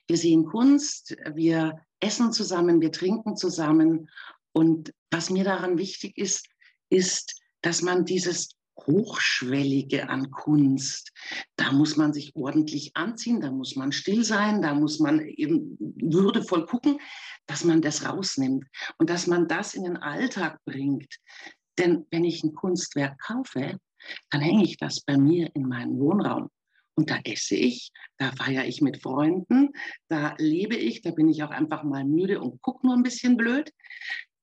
Wir 0.07 0.17
sehen 0.17 0.45
Kunst, 0.45 1.17
wir 1.33 1.73
essen 1.99 2.31
zusammen, 2.31 2.79
wir 2.79 2.93
trinken 2.93 3.35
zusammen. 3.35 4.09
Und 4.53 4.93
was 5.11 5.29
mir 5.29 5.43
daran 5.43 5.77
wichtig 5.77 6.17
ist, 6.17 6.47
ist, 6.89 7.41
dass 7.61 7.81
man 7.81 8.05
dieses 8.05 8.57
Hochschwellige 8.85 10.07
an 10.07 10.31
Kunst. 10.31 11.11
Da 11.55 11.71
muss 11.71 11.97
man 11.97 12.13
sich 12.13 12.35
ordentlich 12.35 12.95
anziehen, 12.95 13.41
da 13.41 13.51
muss 13.51 13.75
man 13.75 13.91
still 13.91 14.23
sein, 14.23 14.61
da 14.61 14.73
muss 14.73 14.99
man 14.99 15.19
eben 15.19 15.77
würdevoll 15.79 16.65
gucken, 16.65 16.99
dass 17.47 17.63
man 17.63 17.81
das 17.81 18.05
rausnimmt 18.05 18.65
und 18.97 19.09
dass 19.09 19.27
man 19.27 19.47
das 19.47 19.73
in 19.73 19.83
den 19.83 19.97
Alltag 19.97 20.59
bringt. 20.65 21.17
Denn 21.77 22.05
wenn 22.11 22.23
ich 22.23 22.43
ein 22.43 22.53
Kunstwerk 22.53 23.19
kaufe, 23.19 23.79
dann 24.29 24.41
hänge 24.41 24.63
ich 24.63 24.77
das 24.77 25.01
bei 25.01 25.17
mir 25.17 25.49
in 25.55 25.67
meinen 25.67 25.99
Wohnraum. 25.99 26.49
Und 26.95 27.11
da 27.11 27.19
esse 27.23 27.55
ich, 27.55 27.91
da 28.17 28.31
feiere 28.31 28.65
ich 28.65 28.81
mit 28.81 29.01
Freunden, 29.03 29.69
da 30.09 30.35
lebe 30.39 30.75
ich, 30.75 31.01
da 31.01 31.11
bin 31.11 31.29
ich 31.29 31.43
auch 31.43 31.51
einfach 31.51 31.83
mal 31.83 32.03
müde 32.03 32.41
und 32.41 32.61
gucke 32.61 32.87
nur 32.87 32.95
ein 32.95 33.03
bisschen 33.03 33.37
blöd. 33.37 33.71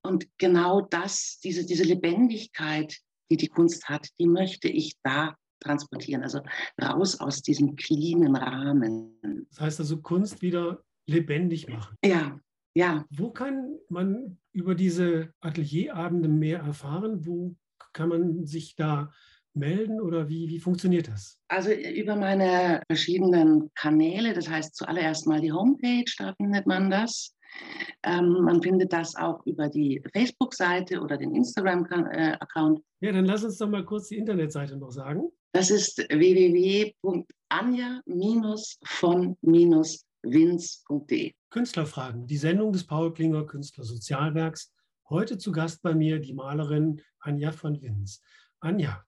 Und 0.02 0.28
genau 0.38 0.82
das, 0.82 1.40
diese, 1.42 1.66
diese 1.66 1.82
Lebendigkeit, 1.82 2.96
die 3.30 3.36
die 3.36 3.48
Kunst 3.48 3.88
hat, 3.88 4.08
die 4.20 4.26
möchte 4.26 4.68
ich 4.68 4.94
da 5.02 5.34
transportieren. 5.60 6.22
Also 6.22 6.42
raus 6.80 7.18
aus 7.18 7.42
diesem 7.42 7.74
cleanen 7.74 8.36
Rahmen. 8.36 9.46
Das 9.50 9.60
heißt 9.60 9.80
also 9.80 10.00
Kunst 10.00 10.42
wieder 10.42 10.84
lebendig 11.06 11.68
machen. 11.68 11.96
Ja, 12.04 12.38
ja. 12.74 13.04
Wo 13.10 13.30
kann 13.30 13.78
man 13.88 14.38
über 14.52 14.74
diese 14.74 15.32
Atelierabende 15.40 16.28
mehr 16.28 16.60
erfahren? 16.60 17.24
Wo 17.26 17.56
kann 17.92 18.08
man 18.08 18.46
sich 18.46 18.74
da 18.76 19.12
melden 19.54 20.00
oder 20.00 20.28
wie, 20.28 20.48
wie 20.48 20.58
funktioniert 20.58 21.08
das? 21.08 21.38
Also 21.48 21.70
über 21.70 22.16
meine 22.16 22.82
verschiedenen 22.88 23.70
Kanäle, 23.74 24.34
das 24.34 24.48
heißt 24.48 24.74
zuallererst 24.74 25.26
mal 25.26 25.40
die 25.40 25.52
Homepage, 25.52 26.04
da 26.18 26.34
findet 26.34 26.66
man 26.66 26.90
das. 26.90 27.34
Ähm, 28.02 28.42
man 28.42 28.60
findet 28.60 28.92
das 28.92 29.14
auch 29.14 29.46
über 29.46 29.68
die 29.68 30.02
Facebook-Seite 30.12 31.00
oder 31.00 31.16
den 31.16 31.36
Instagram-Account. 31.36 32.80
Ja, 33.00 33.12
dann 33.12 33.26
lass 33.26 33.44
uns 33.44 33.58
doch 33.58 33.68
mal 33.68 33.84
kurz 33.84 34.08
die 34.08 34.16
Internetseite 34.16 34.76
noch 34.76 34.90
sagen. 34.90 35.30
Das 35.52 35.70
ist 35.70 36.04
www.anja-von-wins.de. 40.24 41.32
Künstlerfragen, 41.50 42.26
die 42.26 42.36
Sendung 42.36 42.72
des 42.72 42.86
Paul 42.86 43.12
Klinger 43.12 43.46
Künstlersozialwerks. 43.46 44.72
Heute 45.08 45.38
zu 45.38 45.52
Gast 45.52 45.82
bei 45.82 45.94
mir 45.94 46.18
die 46.18 46.32
Malerin 46.32 47.00
Anja 47.20 47.52
von 47.52 47.80
Wins. 47.80 48.22
Anja, 48.60 49.04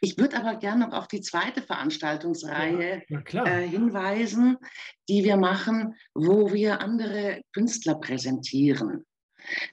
ich 0.00 0.16
würde 0.16 0.36
aber 0.36 0.56
gerne 0.56 0.86
noch 0.86 0.96
auf 0.96 1.08
die 1.08 1.20
zweite 1.20 1.60
Veranstaltungsreihe 1.60 3.02
ja, 3.08 3.46
äh, 3.46 3.68
hinweisen, 3.68 4.56
die 5.08 5.24
wir 5.24 5.36
machen, 5.36 5.96
wo 6.14 6.52
wir 6.52 6.80
andere 6.80 7.42
Künstler 7.52 7.96
präsentieren, 7.96 9.04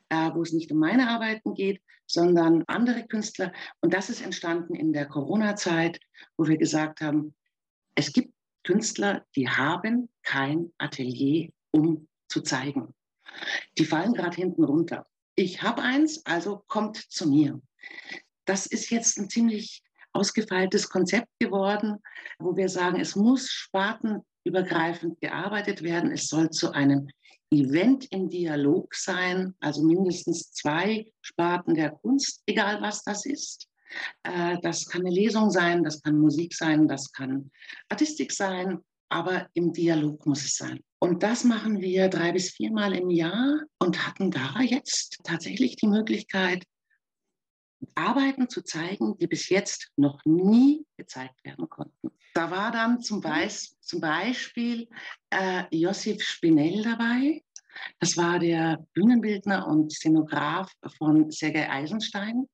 äh, 0.10 0.32
wo 0.34 0.42
es 0.42 0.52
nicht 0.52 0.72
um 0.72 0.80
meine 0.80 1.10
Arbeiten 1.10 1.54
geht, 1.54 1.80
sondern 2.08 2.63
andere 2.66 3.06
Künstler. 3.06 3.54
Und 3.82 3.94
das 3.94 4.10
ist 4.10 4.24
entstanden 4.24 4.74
in 4.74 4.94
der 4.94 5.06
Corona-Zeit, 5.06 6.00
wo 6.38 6.48
wir 6.48 6.58
gesagt 6.58 7.02
haben, 7.02 7.36
es 7.94 8.12
gibt 8.12 8.35
Künstler, 8.65 9.25
die 9.36 9.47
haben 9.47 10.10
kein 10.23 10.73
Atelier, 10.78 11.51
um 11.71 12.08
zu 12.28 12.41
zeigen. 12.41 12.93
Die 13.78 13.86
fallen 13.86 14.13
gerade 14.13 14.36
hinten 14.36 14.63
runter. 14.63 15.06
Ich 15.36 15.62
habe 15.62 15.82
eins, 15.82 16.25
also 16.25 16.63
kommt 16.67 16.97
zu 16.97 17.30
mir. 17.30 17.62
Das 18.45 18.65
ist 18.65 18.89
jetzt 18.89 19.17
ein 19.17 19.30
ziemlich 19.30 19.84
ausgefeiltes 20.13 20.89
Konzept 20.89 21.28
geworden, 21.39 21.97
wo 22.39 22.56
wir 22.56 22.69
sagen, 22.69 22.99
es 22.99 23.15
muss 23.15 23.49
spartenübergreifend 23.49 25.19
gearbeitet 25.19 25.84
werden. 25.84 26.12
Es 26.12 26.28
soll 26.28 26.49
zu 26.49 26.71
einem 26.71 27.08
Event 27.51 28.06
im 28.12 28.30
Dialog 28.30 28.95
sein, 28.95 29.54
also 29.60 29.84
mindestens 29.84 30.51
zwei 30.51 31.12
Sparten 31.21 31.75
der 31.75 31.91
Kunst, 31.91 32.41
egal 32.47 32.82
was 32.82 33.04
das 33.04 33.25
ist. 33.25 33.67
Äh, 34.24 34.58
das 34.62 34.88
kann 34.88 35.02
eine 35.02 35.13
Lesung 35.13 35.50
sein, 35.50 35.84
das 35.84 36.02
kann 36.02 36.19
Musik 36.19 36.54
sein, 36.54 36.88
das 36.88 37.12
kann 37.12 37.52
Artistik 37.89 38.32
sein, 38.32 38.80
aber 39.10 39.48
im 39.54 39.71
Dialog 39.71 40.26
muss 40.26 40.43
es 40.43 40.56
sein. 40.56 40.80
Und 41.00 41.24
das 41.24 41.43
machen 41.43 41.82
wir 41.82 42.10
drei 42.10 42.32
bis 42.32 42.52
viermal 42.52 42.95
im 42.95 43.10
Jahr 43.10 43.62
und 43.80 44.08
hatten 44.08 44.32
da 44.32 44.60
jetzt 44.62 45.19
tatsächlich 45.24 45.76
die 45.76 45.88
Möglichkeit, 45.88 46.63
Arbeiten 47.93 48.50
zu 48.50 48.63
zeigen, 48.63 49.17
die 49.17 49.28
bis 49.28 49.50
jetzt 49.50 49.91
noch 49.95 50.19
nie 50.26 50.86
gezeigt 50.98 51.43
werden 51.43 51.69
konnten. 51.69 52.12
Da 52.34 52.50
war 52.52 52.71
dann 52.71 53.02
zum, 53.02 53.21
Beis, 53.21 53.78
zum 53.80 54.02
Beispiel 54.02 54.89
äh, 55.30 55.63
Josif 55.71 56.24
Spinell 56.24 56.84
dabei. 56.84 57.43
Das 58.00 58.17
war 58.17 58.39
der 58.39 58.86
Bühnenbildner 58.93 59.67
und 59.67 59.91
Szenograf 59.91 60.71
von 60.98 61.30
Sergei 61.32 61.69
Eisenstein. 61.69 62.48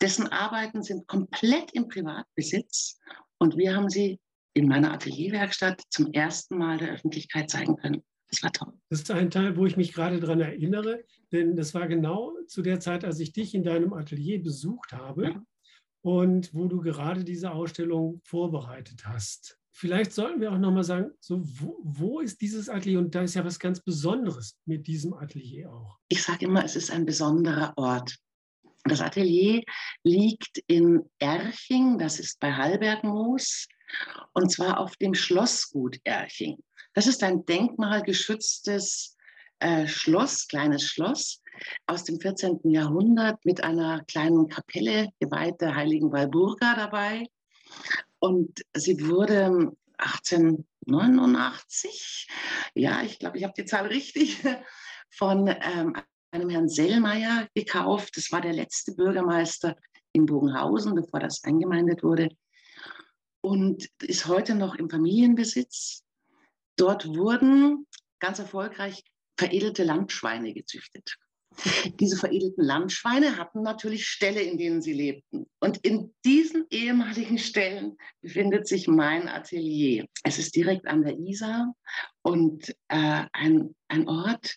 Dessen 0.00 0.28
Arbeiten 0.28 0.82
sind 0.82 1.06
komplett 1.06 1.72
im 1.72 1.88
Privatbesitz 1.88 2.98
und 3.38 3.56
wir 3.56 3.74
haben 3.76 3.88
sie 3.88 4.20
in 4.54 4.68
meiner 4.68 4.92
Atelierwerkstatt 4.92 5.82
zum 5.90 6.12
ersten 6.12 6.58
Mal 6.58 6.78
der 6.78 6.92
Öffentlichkeit 6.92 7.50
zeigen 7.50 7.76
können. 7.76 8.02
Das 8.30 8.42
war 8.42 8.52
toll. 8.52 8.72
Das 8.88 9.00
ist 9.00 9.10
ein 9.10 9.30
Teil, 9.30 9.56
wo 9.56 9.66
ich 9.66 9.76
mich 9.76 9.92
gerade 9.92 10.18
daran 10.18 10.40
erinnere, 10.40 11.04
denn 11.32 11.56
das 11.56 11.74
war 11.74 11.86
genau 11.86 12.32
zu 12.46 12.62
der 12.62 12.80
Zeit, 12.80 13.04
als 13.04 13.20
ich 13.20 13.32
dich 13.32 13.54
in 13.54 13.62
deinem 13.62 13.92
Atelier 13.92 14.42
besucht 14.42 14.92
habe 14.92 15.24
ja. 15.24 15.42
und 16.02 16.52
wo 16.54 16.66
du 16.66 16.80
gerade 16.80 17.24
diese 17.24 17.52
Ausstellung 17.52 18.20
vorbereitet 18.24 19.06
hast. 19.06 19.58
Vielleicht 19.76 20.12
sollten 20.12 20.40
wir 20.40 20.52
auch 20.52 20.58
nochmal 20.58 20.84
sagen, 20.84 21.10
so, 21.18 21.40
wo, 21.42 21.76
wo, 21.82 22.20
ist 22.20 22.40
dieses 22.40 22.68
Atelier? 22.68 23.00
Und 23.00 23.14
da 23.14 23.22
ist 23.22 23.34
ja 23.34 23.44
was 23.44 23.58
ganz 23.58 23.80
Besonderes 23.80 24.56
mit 24.66 24.86
diesem 24.86 25.14
Atelier 25.14 25.72
auch. 25.72 25.98
Ich 26.08 26.22
sage 26.22 26.46
immer, 26.46 26.64
es 26.64 26.76
ist 26.76 26.92
ein 26.92 27.04
besonderer 27.04 27.72
Ort. 27.76 28.16
Das 28.84 29.00
Atelier 29.00 29.62
liegt 30.02 30.58
in 30.66 31.08
Erching, 31.18 31.98
das 31.98 32.20
ist 32.20 32.38
bei 32.38 32.52
Hallbergmoos, 32.52 33.66
und 34.34 34.50
zwar 34.50 34.78
auf 34.78 34.94
dem 34.96 35.14
Schlossgut 35.14 35.96
Erching. 36.04 36.58
Das 36.92 37.06
ist 37.06 37.22
ein 37.22 37.46
denkmalgeschütztes 37.46 39.16
äh, 39.60 39.86
Schloss, 39.86 40.48
kleines 40.48 40.84
Schloss 40.84 41.40
aus 41.86 42.04
dem 42.04 42.20
14. 42.20 42.60
Jahrhundert 42.64 43.42
mit 43.44 43.64
einer 43.64 44.04
kleinen 44.04 44.48
Kapelle 44.48 45.08
geweiht 45.18 45.60
der 45.60 45.74
heiligen 45.74 46.12
Walburga 46.12 46.74
dabei. 46.74 47.26
Und 48.18 48.62
sie 48.74 49.08
wurde 49.08 49.72
1889, 49.96 52.28
ja, 52.74 53.02
ich 53.02 53.18
glaube, 53.18 53.38
ich 53.38 53.44
habe 53.44 53.54
die 53.56 53.64
Zahl 53.64 53.86
richtig, 53.86 54.44
von 55.10 55.48
ähm, 55.48 55.96
einem 56.34 56.50
Herrn 56.50 56.68
Sellmeier 56.68 57.48
gekauft. 57.54 58.16
Das 58.16 58.32
war 58.32 58.40
der 58.40 58.52
letzte 58.52 58.92
Bürgermeister 58.94 59.76
in 60.12 60.26
Bogenhausen, 60.26 60.94
bevor 60.94 61.20
das 61.20 61.42
eingemeindet 61.44 62.02
wurde. 62.02 62.28
Und 63.40 63.88
ist 64.02 64.26
heute 64.26 64.54
noch 64.54 64.74
im 64.74 64.90
Familienbesitz. 64.90 66.02
Dort 66.76 67.06
wurden 67.06 67.86
ganz 68.18 68.38
erfolgreich 68.38 69.04
veredelte 69.38 69.84
Landschweine 69.84 70.52
gezüchtet. 70.54 71.16
Diese 72.00 72.16
veredelten 72.16 72.64
Landschweine 72.64 73.36
hatten 73.36 73.62
natürlich 73.62 74.08
Ställe, 74.08 74.40
in 74.40 74.58
denen 74.58 74.82
sie 74.82 74.92
lebten. 74.92 75.46
Und 75.60 75.78
in 75.86 76.12
diesen 76.24 76.66
ehemaligen 76.70 77.38
Ställen 77.38 77.96
befindet 78.22 78.66
sich 78.66 78.88
mein 78.88 79.28
Atelier. 79.28 80.06
Es 80.24 80.38
ist 80.38 80.56
direkt 80.56 80.86
an 80.88 81.02
der 81.02 81.16
Isar 81.16 81.72
und 82.22 82.70
äh, 82.88 83.26
ein, 83.32 83.74
ein 83.86 84.08
Ort, 84.08 84.54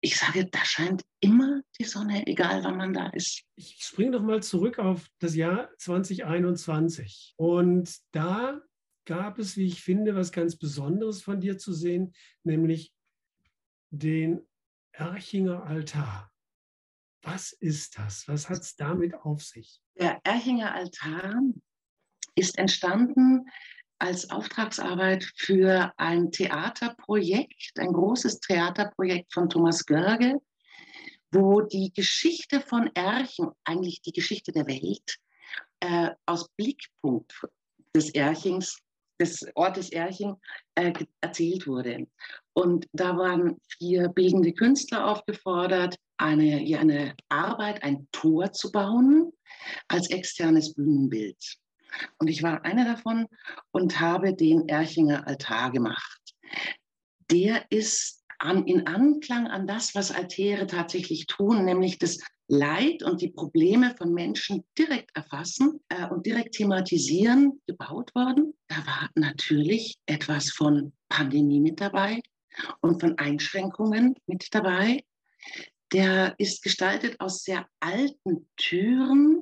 ich 0.00 0.16
sage, 0.16 0.46
da 0.46 0.64
scheint 0.64 1.02
immer 1.20 1.60
die 1.78 1.84
Sonne, 1.84 2.26
egal 2.26 2.64
wann 2.64 2.76
man 2.76 2.92
da 2.92 3.08
ist. 3.08 3.44
Ich 3.56 3.76
springe 3.80 4.12
noch 4.12 4.22
mal 4.22 4.42
zurück 4.42 4.78
auf 4.78 5.06
das 5.18 5.34
Jahr 5.34 5.68
2021. 5.78 7.34
Und 7.36 7.94
da 8.12 8.60
gab 9.04 9.38
es, 9.38 9.56
wie 9.56 9.66
ich 9.66 9.82
finde, 9.82 10.14
was 10.14 10.32
ganz 10.32 10.56
Besonderes 10.56 11.22
von 11.22 11.40
dir 11.40 11.58
zu 11.58 11.72
sehen, 11.72 12.14
nämlich 12.44 12.94
den 13.90 14.46
Erchinger 14.92 15.64
Altar. 15.64 16.30
Was 17.22 17.52
ist 17.52 17.98
das? 17.98 18.26
Was 18.28 18.48
hat 18.48 18.60
es 18.60 18.76
damit 18.76 19.14
auf 19.14 19.42
sich? 19.42 19.82
Der 19.98 20.20
Erchinger 20.24 20.74
Altar 20.74 21.42
ist 22.34 22.56
entstanden 22.56 23.50
als 24.00 24.30
Auftragsarbeit 24.30 25.24
für 25.36 25.92
ein 25.96 26.32
Theaterprojekt, 26.32 27.78
ein 27.78 27.92
großes 27.92 28.40
Theaterprojekt 28.40 29.32
von 29.32 29.48
Thomas 29.48 29.84
Görge, 29.84 30.40
wo 31.30 31.60
die 31.60 31.92
Geschichte 31.92 32.60
von 32.60 32.90
Erchen, 32.94 33.50
eigentlich 33.64 34.00
die 34.02 34.12
Geschichte 34.12 34.52
der 34.52 34.66
Welt, 34.66 35.16
äh, 35.80 36.10
aus 36.26 36.48
Blickpunkt 36.56 37.32
des 37.94 38.10
Erchings, 38.10 38.78
des 39.20 39.46
Ortes 39.54 39.90
Erching, 39.90 40.34
äh, 40.76 40.92
erzählt 41.20 41.66
wurde. 41.66 42.06
Und 42.54 42.86
da 42.92 43.16
waren 43.16 43.60
vier 43.78 44.08
bildende 44.08 44.52
Künstler 44.54 45.06
aufgefordert, 45.06 45.96
eine, 46.16 46.56
eine 46.78 47.14
Arbeit, 47.28 47.82
ein 47.82 48.08
Tor 48.12 48.50
zu 48.52 48.72
bauen 48.72 49.30
als 49.88 50.08
externes 50.10 50.74
Bühnenbild. 50.74 51.36
Und 52.18 52.28
ich 52.28 52.42
war 52.42 52.64
eine 52.64 52.84
davon 52.84 53.26
und 53.70 54.00
habe 54.00 54.34
den 54.34 54.68
Erchinger 54.68 55.26
Altar 55.26 55.70
gemacht. 55.70 56.20
Der 57.30 57.64
ist 57.70 58.24
an, 58.38 58.66
in 58.66 58.86
Anklang 58.86 59.46
an 59.46 59.66
das, 59.66 59.94
was 59.94 60.10
Altäre 60.10 60.66
tatsächlich 60.66 61.26
tun, 61.26 61.64
nämlich 61.64 61.98
das 61.98 62.18
Leid 62.48 63.04
und 63.04 63.20
die 63.20 63.30
Probleme 63.30 63.94
von 63.96 64.12
Menschen 64.12 64.64
direkt 64.76 65.14
erfassen 65.14 65.80
äh, 65.88 66.08
und 66.08 66.26
direkt 66.26 66.54
thematisieren, 66.56 67.60
gebaut 67.66 68.12
worden. 68.14 68.54
Da 68.66 68.76
war 68.78 69.10
natürlich 69.14 69.98
etwas 70.06 70.50
von 70.50 70.92
Pandemie 71.08 71.60
mit 71.60 71.80
dabei 71.80 72.20
und 72.80 73.00
von 73.00 73.16
Einschränkungen 73.18 74.14
mit 74.26 74.52
dabei. 74.52 75.04
Der 75.92 76.34
ist 76.38 76.62
gestaltet 76.62 77.20
aus 77.20 77.44
sehr 77.44 77.66
alten 77.78 78.48
Türen, 78.56 79.39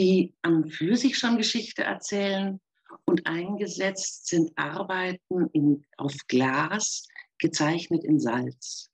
die 0.00 0.34
an 0.40 0.66
für 0.70 0.96
sich 0.96 1.18
schon 1.18 1.36
Geschichte 1.36 1.84
erzählen 1.84 2.58
und 3.04 3.26
eingesetzt 3.26 4.28
sind 4.28 4.50
Arbeiten 4.56 5.48
in, 5.52 5.84
auf 5.98 6.14
Glas, 6.26 7.06
gezeichnet 7.38 8.02
in 8.04 8.18
Salz. 8.18 8.90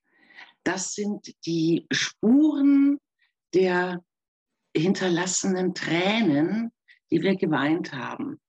Das 0.64 0.94
sind 0.94 1.32
die 1.46 1.86
Spuren 1.92 2.98
der 3.54 4.02
hinterlassenen 4.76 5.74
Tränen, 5.74 6.72
die 7.12 7.22
wir 7.22 7.36
geweint 7.36 7.92
haben. 7.92 8.40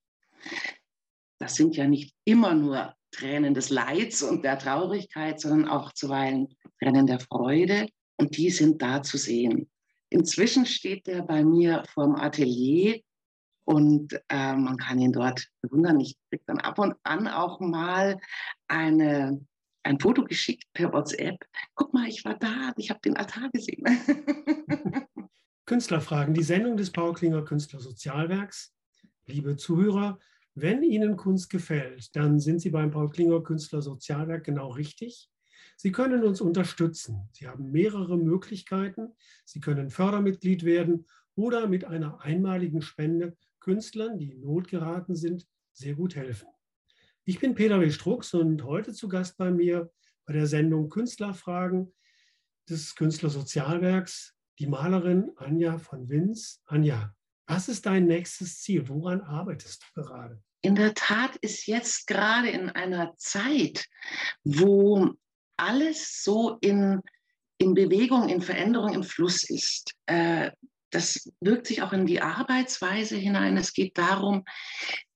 Das 1.38 1.54
sind 1.54 1.76
ja 1.76 1.86
nicht 1.86 2.12
immer 2.24 2.54
nur 2.54 2.92
Tränen 3.12 3.54
des 3.54 3.70
Leids 3.70 4.24
und 4.24 4.44
der 4.44 4.58
Traurigkeit, 4.58 5.40
sondern 5.40 5.68
auch 5.68 5.92
zuweilen 5.92 6.48
Tränen 6.82 7.06
der 7.06 7.20
Freude. 7.20 7.88
Und 8.16 8.36
die 8.36 8.50
sind 8.50 8.82
da 8.82 9.00
zu 9.04 9.16
sehen. 9.16 9.70
Inzwischen 10.10 10.66
steht 10.66 11.06
der 11.06 11.22
bei 11.22 11.44
mir 11.44 11.84
vorm 11.92 12.16
Atelier 12.16 13.00
und 13.64 14.14
äh, 14.30 14.56
man 14.56 14.78
kann 14.78 14.98
ihn 14.98 15.12
dort 15.12 15.46
bewundern. 15.60 16.00
Ich 16.00 16.16
kriege 16.30 16.42
dann 16.46 16.58
ab 16.58 16.78
und 16.78 16.94
an 17.02 17.28
auch 17.28 17.60
mal 17.60 18.18
eine, 18.66 19.44
ein 19.82 20.00
Foto 20.00 20.24
geschickt 20.24 20.64
per 20.72 20.92
WhatsApp. 20.92 21.44
Guck 21.74 21.92
mal, 21.92 22.08
ich 22.08 22.24
war 22.24 22.38
da, 22.38 22.72
ich 22.76 22.88
habe 22.88 23.00
den 23.04 23.16
Altar 23.16 23.50
gesehen. 23.52 23.84
Künstlerfragen, 25.66 26.32
die 26.32 26.42
Sendung 26.42 26.78
des 26.78 26.90
Paul 26.90 27.12
Klinger 27.12 27.42
Künstlersozialwerks. 27.42 28.72
Liebe 29.26 29.56
Zuhörer, 29.56 30.18
wenn 30.54 30.82
Ihnen 30.82 31.18
Kunst 31.18 31.50
gefällt, 31.50 32.16
dann 32.16 32.40
sind 32.40 32.60
Sie 32.60 32.70
beim 32.70 32.90
Paul 32.90 33.10
Klinger 33.10 33.42
Künstlersozialwerk 33.42 34.44
genau 34.44 34.70
richtig. 34.70 35.28
Sie 35.80 35.92
können 35.92 36.24
uns 36.24 36.40
unterstützen. 36.40 37.28
Sie 37.32 37.46
haben 37.46 37.70
mehrere 37.70 38.18
Möglichkeiten. 38.18 39.14
Sie 39.44 39.60
können 39.60 39.90
Fördermitglied 39.90 40.64
werden 40.64 41.06
oder 41.36 41.68
mit 41.68 41.84
einer 41.84 42.20
einmaligen 42.20 42.82
Spende 42.82 43.36
Künstlern, 43.60 44.18
die 44.18 44.32
in 44.32 44.40
Not 44.40 44.66
geraten 44.66 45.14
sind, 45.14 45.46
sehr 45.72 45.94
gut 45.94 46.16
helfen. 46.16 46.48
Ich 47.24 47.38
bin 47.38 47.54
Peter 47.54 47.80
W. 47.80 47.92
Strux 47.92 48.34
und 48.34 48.64
heute 48.64 48.92
zu 48.92 49.08
Gast 49.08 49.36
bei 49.36 49.52
mir 49.52 49.92
bei 50.26 50.32
der 50.32 50.48
Sendung 50.48 50.88
Künstlerfragen 50.88 51.94
des 52.68 52.96
Künstlersozialwerks 52.96 54.34
die 54.58 54.66
Malerin 54.66 55.30
Anja 55.36 55.78
von 55.78 56.08
Winz. 56.08 56.60
Anja, 56.66 57.14
was 57.46 57.68
ist 57.68 57.86
dein 57.86 58.06
nächstes 58.06 58.62
Ziel? 58.62 58.88
Woran 58.88 59.20
arbeitest 59.20 59.84
du 59.94 60.02
gerade? 60.02 60.42
In 60.60 60.74
der 60.74 60.94
Tat 60.94 61.36
ist 61.36 61.68
jetzt 61.68 62.08
gerade 62.08 62.50
in 62.50 62.68
einer 62.68 63.14
Zeit, 63.16 63.86
wo 64.42 65.14
alles 65.58 66.22
so 66.22 66.56
in, 66.60 67.02
in 67.58 67.74
Bewegung, 67.74 68.28
in 68.28 68.40
Veränderung, 68.40 68.94
im 68.94 69.02
Fluss 69.02 69.48
ist. 69.48 69.92
Äh, 70.06 70.50
das 70.90 71.30
wirkt 71.40 71.66
sich 71.66 71.82
auch 71.82 71.92
in 71.92 72.06
die 72.06 72.22
Arbeitsweise 72.22 73.16
hinein. 73.16 73.56
Es 73.56 73.72
geht 73.72 73.98
darum, 73.98 74.44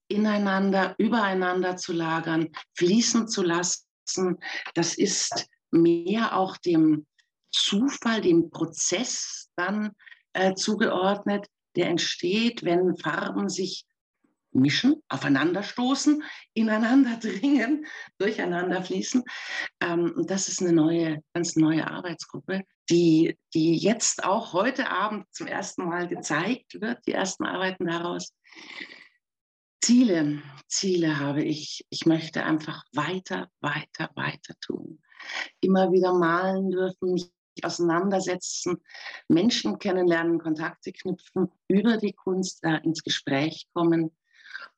ineinander, 0.07 0.95
übereinander 0.97 1.77
zu 1.77 1.93
lagern, 1.93 2.49
fließen 2.75 3.27
zu 3.27 3.41
lassen. 3.41 4.37
Das 4.75 4.95
ist 4.95 5.47
mehr 5.71 6.37
auch 6.37 6.57
dem 6.57 7.07
Zufall, 7.51 8.21
dem 8.21 8.49
Prozess 8.49 9.49
dann 9.55 9.91
äh, 10.33 10.53
zugeordnet, 10.53 11.47
der 11.75 11.87
entsteht, 11.87 12.63
wenn 12.63 12.95
Farben 12.97 13.49
sich 13.49 13.85
mischen, 14.53 15.01
aufeinanderstoßen, 15.09 16.23
ineinander 16.53 17.17
dringen, 17.21 17.85
durcheinander 18.17 18.81
fließen. 18.83 19.23
Ähm, 19.81 20.25
das 20.27 20.47
ist 20.47 20.61
eine 20.61 20.73
neue, 20.73 21.23
ganz 21.33 21.55
neue 21.55 21.89
Arbeitsgruppe, 21.89 22.63
die, 22.89 23.37
die 23.53 23.77
jetzt 23.77 24.23
auch 24.23 24.53
heute 24.53 24.89
Abend 24.89 25.25
zum 25.31 25.47
ersten 25.47 25.85
Mal 25.85 26.07
gezeigt 26.07 26.79
wird, 26.81 26.99
die 27.07 27.13
ersten 27.13 27.45
Arbeiten 27.45 27.87
daraus. 27.87 28.33
Ziele, 29.81 30.41
Ziele 30.67 31.19
habe 31.19 31.43
ich. 31.43 31.85
Ich 31.89 32.05
möchte 32.05 32.43
einfach 32.43 32.83
weiter, 32.93 33.49
weiter, 33.59 34.09
weiter 34.15 34.53
tun. 34.61 35.01
Immer 35.59 35.91
wieder 35.91 36.13
malen 36.13 36.71
dürfen, 36.71 37.13
mich 37.13 37.31
auseinandersetzen, 37.61 38.77
Menschen 39.27 39.77
kennenlernen, 39.77 40.39
Kontakte 40.39 40.91
knüpfen, 40.91 41.51
über 41.67 41.97
die 41.97 42.13
Kunst 42.13 42.63
äh, 42.63 42.77
ins 42.83 43.03
Gespräch 43.03 43.67
kommen 43.73 44.11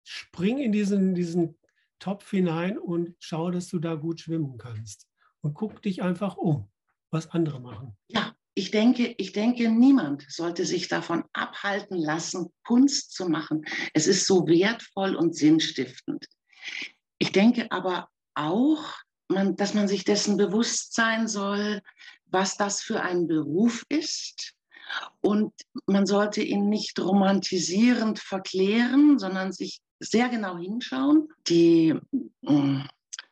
spring 0.04 0.58
in 0.58 0.74
diesen, 0.74 1.16
diesen 1.16 1.58
Topf 2.00 2.30
hinein 2.30 2.78
und 2.78 3.16
schau, 3.20 3.52
dass 3.52 3.70
du 3.70 3.80
da 3.80 3.96
gut 3.96 4.20
schwimmen 4.20 4.58
kannst. 4.58 5.08
Und 5.42 5.54
guck 5.54 5.82
dich 5.82 6.02
einfach 6.02 6.38
um 6.38 6.70
was 7.16 7.32
andere 7.32 7.60
machen. 7.60 7.96
Ja, 8.10 8.36
ich 8.54 8.72
denke, 8.72 9.16
ich 9.18 9.32
denke, 9.32 9.70
niemand 9.70 10.26
sollte 10.30 10.66
sich 10.66 10.88
davon 10.88 11.24
abhalten 11.34 11.98
lassen, 11.98 12.54
Kunst 12.64 13.14
zu 13.14 13.28
machen. 13.28 13.66
Es 13.94 14.06
ist 14.06 14.28
so 14.28 14.48
wertvoll 14.48 15.16
und 15.16 15.36
sinnstiftend. 15.36 16.26
Ich 17.18 17.32
denke 17.32 17.72
aber 17.72 18.10
auch, 18.36 18.84
man, 19.28 19.56
dass 19.56 19.74
man 19.74 19.88
sich 19.88 20.04
dessen 20.04 20.38
bewusst 20.38 20.94
sein 20.94 21.28
soll, 21.28 21.82
was 22.26 22.58
das 22.58 22.82
für 22.82 23.02
ein 23.02 23.28
Beruf 23.28 23.84
ist. 23.90 24.54
Und 25.22 25.54
man 25.88 26.06
sollte 26.06 26.44
ihn 26.44 26.70
nicht 26.70 27.00
romantisierend 27.00 28.20
verklären, 28.20 29.18
sondern 29.18 29.52
sich 29.52 29.82
sehr 30.00 30.30
genau 30.30 30.58
hinschauen. 30.58 31.30
Die 31.48 31.96
hm, 32.46 32.88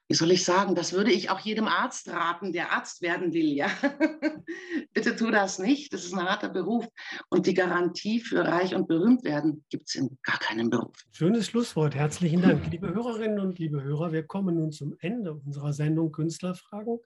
wie 0.09 0.15
soll 0.15 0.31
ich 0.31 0.43
sagen, 0.43 0.75
das 0.75 0.91
würde 0.93 1.11
ich 1.11 1.29
auch 1.29 1.39
jedem 1.39 1.67
Arzt 1.67 2.09
raten, 2.09 2.51
der 2.51 2.71
Arzt 2.71 3.01
werden 3.01 3.33
will, 3.33 3.53
ja. 3.53 3.67
Bitte 4.93 5.15
tu 5.15 5.31
das 5.31 5.59
nicht, 5.59 5.93
das 5.93 6.03
ist 6.03 6.13
ein 6.13 6.23
harter 6.23 6.49
Beruf. 6.49 6.85
Und 7.29 7.47
die 7.47 7.53
Garantie 7.53 8.19
für 8.19 8.45
reich 8.45 8.75
und 8.75 8.87
berühmt 8.87 9.23
werden 9.23 9.63
gibt 9.69 9.87
es 9.87 9.95
in 9.95 10.17
gar 10.21 10.37
keinem 10.39 10.69
Beruf. 10.69 10.95
Schönes 11.11 11.47
Schlusswort, 11.47 11.95
herzlichen 11.95 12.41
Dank. 12.41 12.69
Liebe 12.69 12.93
Hörerinnen 12.93 13.39
und 13.39 13.59
liebe 13.59 13.81
Hörer, 13.81 14.11
wir 14.11 14.23
kommen 14.23 14.55
nun 14.55 14.71
zum 14.71 14.95
Ende 14.99 15.33
unserer 15.33 15.71
Sendung 15.71 16.11
Künstlerfragen, 16.11 16.99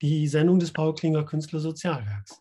die 0.00 0.28
Sendung 0.28 0.60
des 0.60 0.72
Paul 0.72 0.94
Klinger 0.94 1.24
Künstlersozialwerks. 1.24 2.40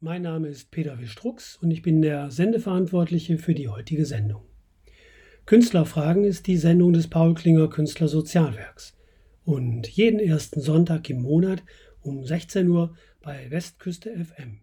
Mein 0.00 0.22
Name 0.22 0.48
ist 0.48 0.70
Peter 0.72 0.98
Wistrux 0.98 1.56
und 1.56 1.70
ich 1.70 1.82
bin 1.82 2.02
der 2.02 2.30
Sendeverantwortliche 2.32 3.38
für 3.38 3.54
die 3.54 3.68
heutige 3.68 4.04
Sendung. 4.04 4.42
Künstlerfragen 5.46 6.24
ist 6.24 6.46
die 6.46 6.56
Sendung 6.56 6.92
des 6.92 7.08
Paul 7.08 7.34
Klinger 7.34 7.68
Künstlersozialwerks 7.68 8.94
und 9.44 9.86
jeden 9.88 10.20
ersten 10.20 10.60
Sonntag 10.60 11.10
im 11.10 11.20
Monat 11.20 11.62
um 12.00 12.24
16 12.24 12.68
Uhr 12.68 12.96
bei 13.20 13.50
Westküste 13.50 14.24
FM. 14.24 14.62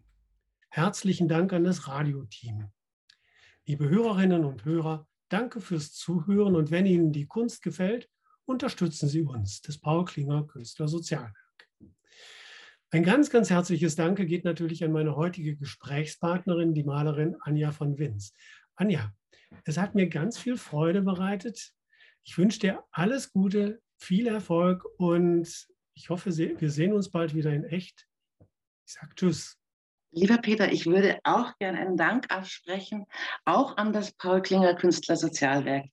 Herzlichen 0.69 1.27
Dank 1.27 1.53
an 1.53 1.63
das 1.63 1.87
Radioteam. 1.87 2.69
Liebe 3.65 3.87
Hörerinnen 3.87 4.43
und 4.43 4.65
Hörer, 4.65 5.07
danke 5.29 5.61
fürs 5.61 5.93
Zuhören 5.93 6.55
und 6.55 6.71
wenn 6.71 6.85
Ihnen 6.85 7.11
die 7.11 7.27
Kunst 7.27 7.61
gefällt, 7.61 8.09
unterstützen 8.45 9.07
Sie 9.07 9.21
uns, 9.21 9.61
das 9.61 9.77
Paul 9.77 10.05
Klinger 10.05 10.47
Künstler 10.47 10.87
Sozialwerk. 10.87 11.35
Ein 12.89 13.03
ganz, 13.03 13.29
ganz 13.29 13.49
herzliches 13.49 13.95
Danke 13.95 14.25
geht 14.25 14.43
natürlich 14.43 14.83
an 14.83 14.91
meine 14.91 15.15
heutige 15.15 15.55
Gesprächspartnerin, 15.55 16.73
die 16.73 16.83
Malerin 16.83 17.37
Anja 17.41 17.71
von 17.71 17.99
Winz. 17.99 18.33
Anja, 18.75 19.13
es 19.63 19.77
hat 19.77 19.95
mir 19.95 20.09
ganz 20.09 20.37
viel 20.37 20.57
Freude 20.57 21.01
bereitet. 21.01 21.73
Ich 22.23 22.37
wünsche 22.37 22.59
dir 22.59 22.83
alles 22.91 23.31
Gute 23.31 23.81
viel 24.01 24.27
Erfolg 24.27 24.85
und 24.97 25.47
ich 25.93 26.09
hoffe, 26.09 26.35
wir 26.35 26.71
sehen 26.71 26.93
uns 26.93 27.09
bald 27.09 27.35
wieder 27.35 27.53
in 27.53 27.63
echt. 27.65 28.07
Ich 28.87 28.93
sage 28.93 29.13
Tschüss. 29.15 29.57
Lieber 30.13 30.39
Peter, 30.39 30.71
ich 30.71 30.87
würde 30.87 31.19
auch 31.23 31.57
gerne 31.59 31.79
einen 31.79 31.95
Dank 31.95 32.33
aussprechen, 32.33 33.05
auch 33.45 33.77
an 33.77 33.93
das 33.93 34.11
Paul 34.11 34.41
Klinger 34.41 34.75
Künstlersozialwerk. 34.75 35.85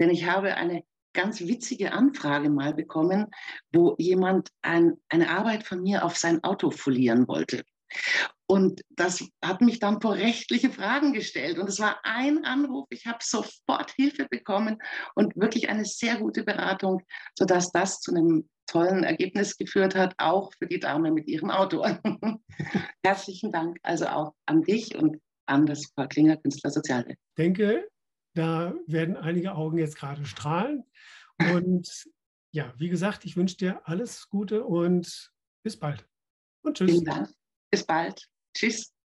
Denn 0.00 0.08
ich 0.08 0.26
habe 0.26 0.54
eine 0.54 0.82
ganz 1.12 1.40
witzige 1.40 1.92
Anfrage 1.92 2.48
mal 2.48 2.72
bekommen, 2.72 3.26
wo 3.72 3.94
jemand 3.98 4.50
ein, 4.62 4.94
eine 5.08 5.28
Arbeit 5.28 5.64
von 5.64 5.82
mir 5.82 6.04
auf 6.04 6.16
sein 6.16 6.42
Auto 6.44 6.70
folieren 6.70 7.28
wollte. 7.28 7.64
Und 8.48 8.80
das 8.90 9.26
hat 9.44 9.60
mich 9.60 9.80
dann 9.80 10.00
vor 10.00 10.14
rechtliche 10.14 10.70
Fragen 10.70 11.12
gestellt. 11.12 11.58
Und 11.58 11.68
es 11.68 11.80
war 11.80 11.98
ein 12.04 12.44
Anruf. 12.44 12.86
Ich 12.90 13.06
habe 13.06 13.18
sofort 13.20 13.90
Hilfe 13.96 14.26
bekommen 14.30 14.78
und 15.14 15.34
wirklich 15.36 15.68
eine 15.68 15.84
sehr 15.84 16.16
gute 16.16 16.44
Beratung, 16.44 17.02
sodass 17.36 17.72
das 17.72 18.00
zu 18.00 18.12
einem 18.12 18.48
tollen 18.66 19.04
Ergebnis 19.04 19.56
geführt 19.56 19.94
hat, 19.94 20.14
auch 20.18 20.52
für 20.54 20.66
die 20.66 20.80
Dame 20.80 21.10
mit 21.10 21.28
ihrem 21.28 21.50
Auto. 21.50 21.84
Herzlichen 23.04 23.52
Dank 23.52 23.78
also 23.82 24.06
auch 24.06 24.34
an 24.46 24.62
dich 24.62 24.94
und 24.96 25.20
an 25.46 25.66
das 25.66 25.92
Paul 25.92 26.08
Klinger 26.08 26.36
Künstler 26.36 26.70
Sozialwerk. 26.70 27.18
Ich 27.18 27.34
denke, 27.36 27.88
da 28.34 28.74
werden 28.86 29.16
einige 29.16 29.54
Augen 29.54 29.78
jetzt 29.78 29.96
gerade 29.96 30.24
strahlen. 30.24 30.84
Und 31.52 32.06
ja, 32.52 32.72
wie 32.78 32.88
gesagt, 32.88 33.24
ich 33.24 33.36
wünsche 33.36 33.56
dir 33.56 33.80
alles 33.84 34.28
Gute 34.28 34.64
und 34.64 35.32
bis 35.62 35.78
bald. 35.78 36.06
Und 36.62 36.76
tschüss. 36.76 36.90
Vielen 36.90 37.04
Dank. 37.04 37.30
Bis 37.70 37.84
bald. 37.84 38.28
Tschüss. 38.56 38.90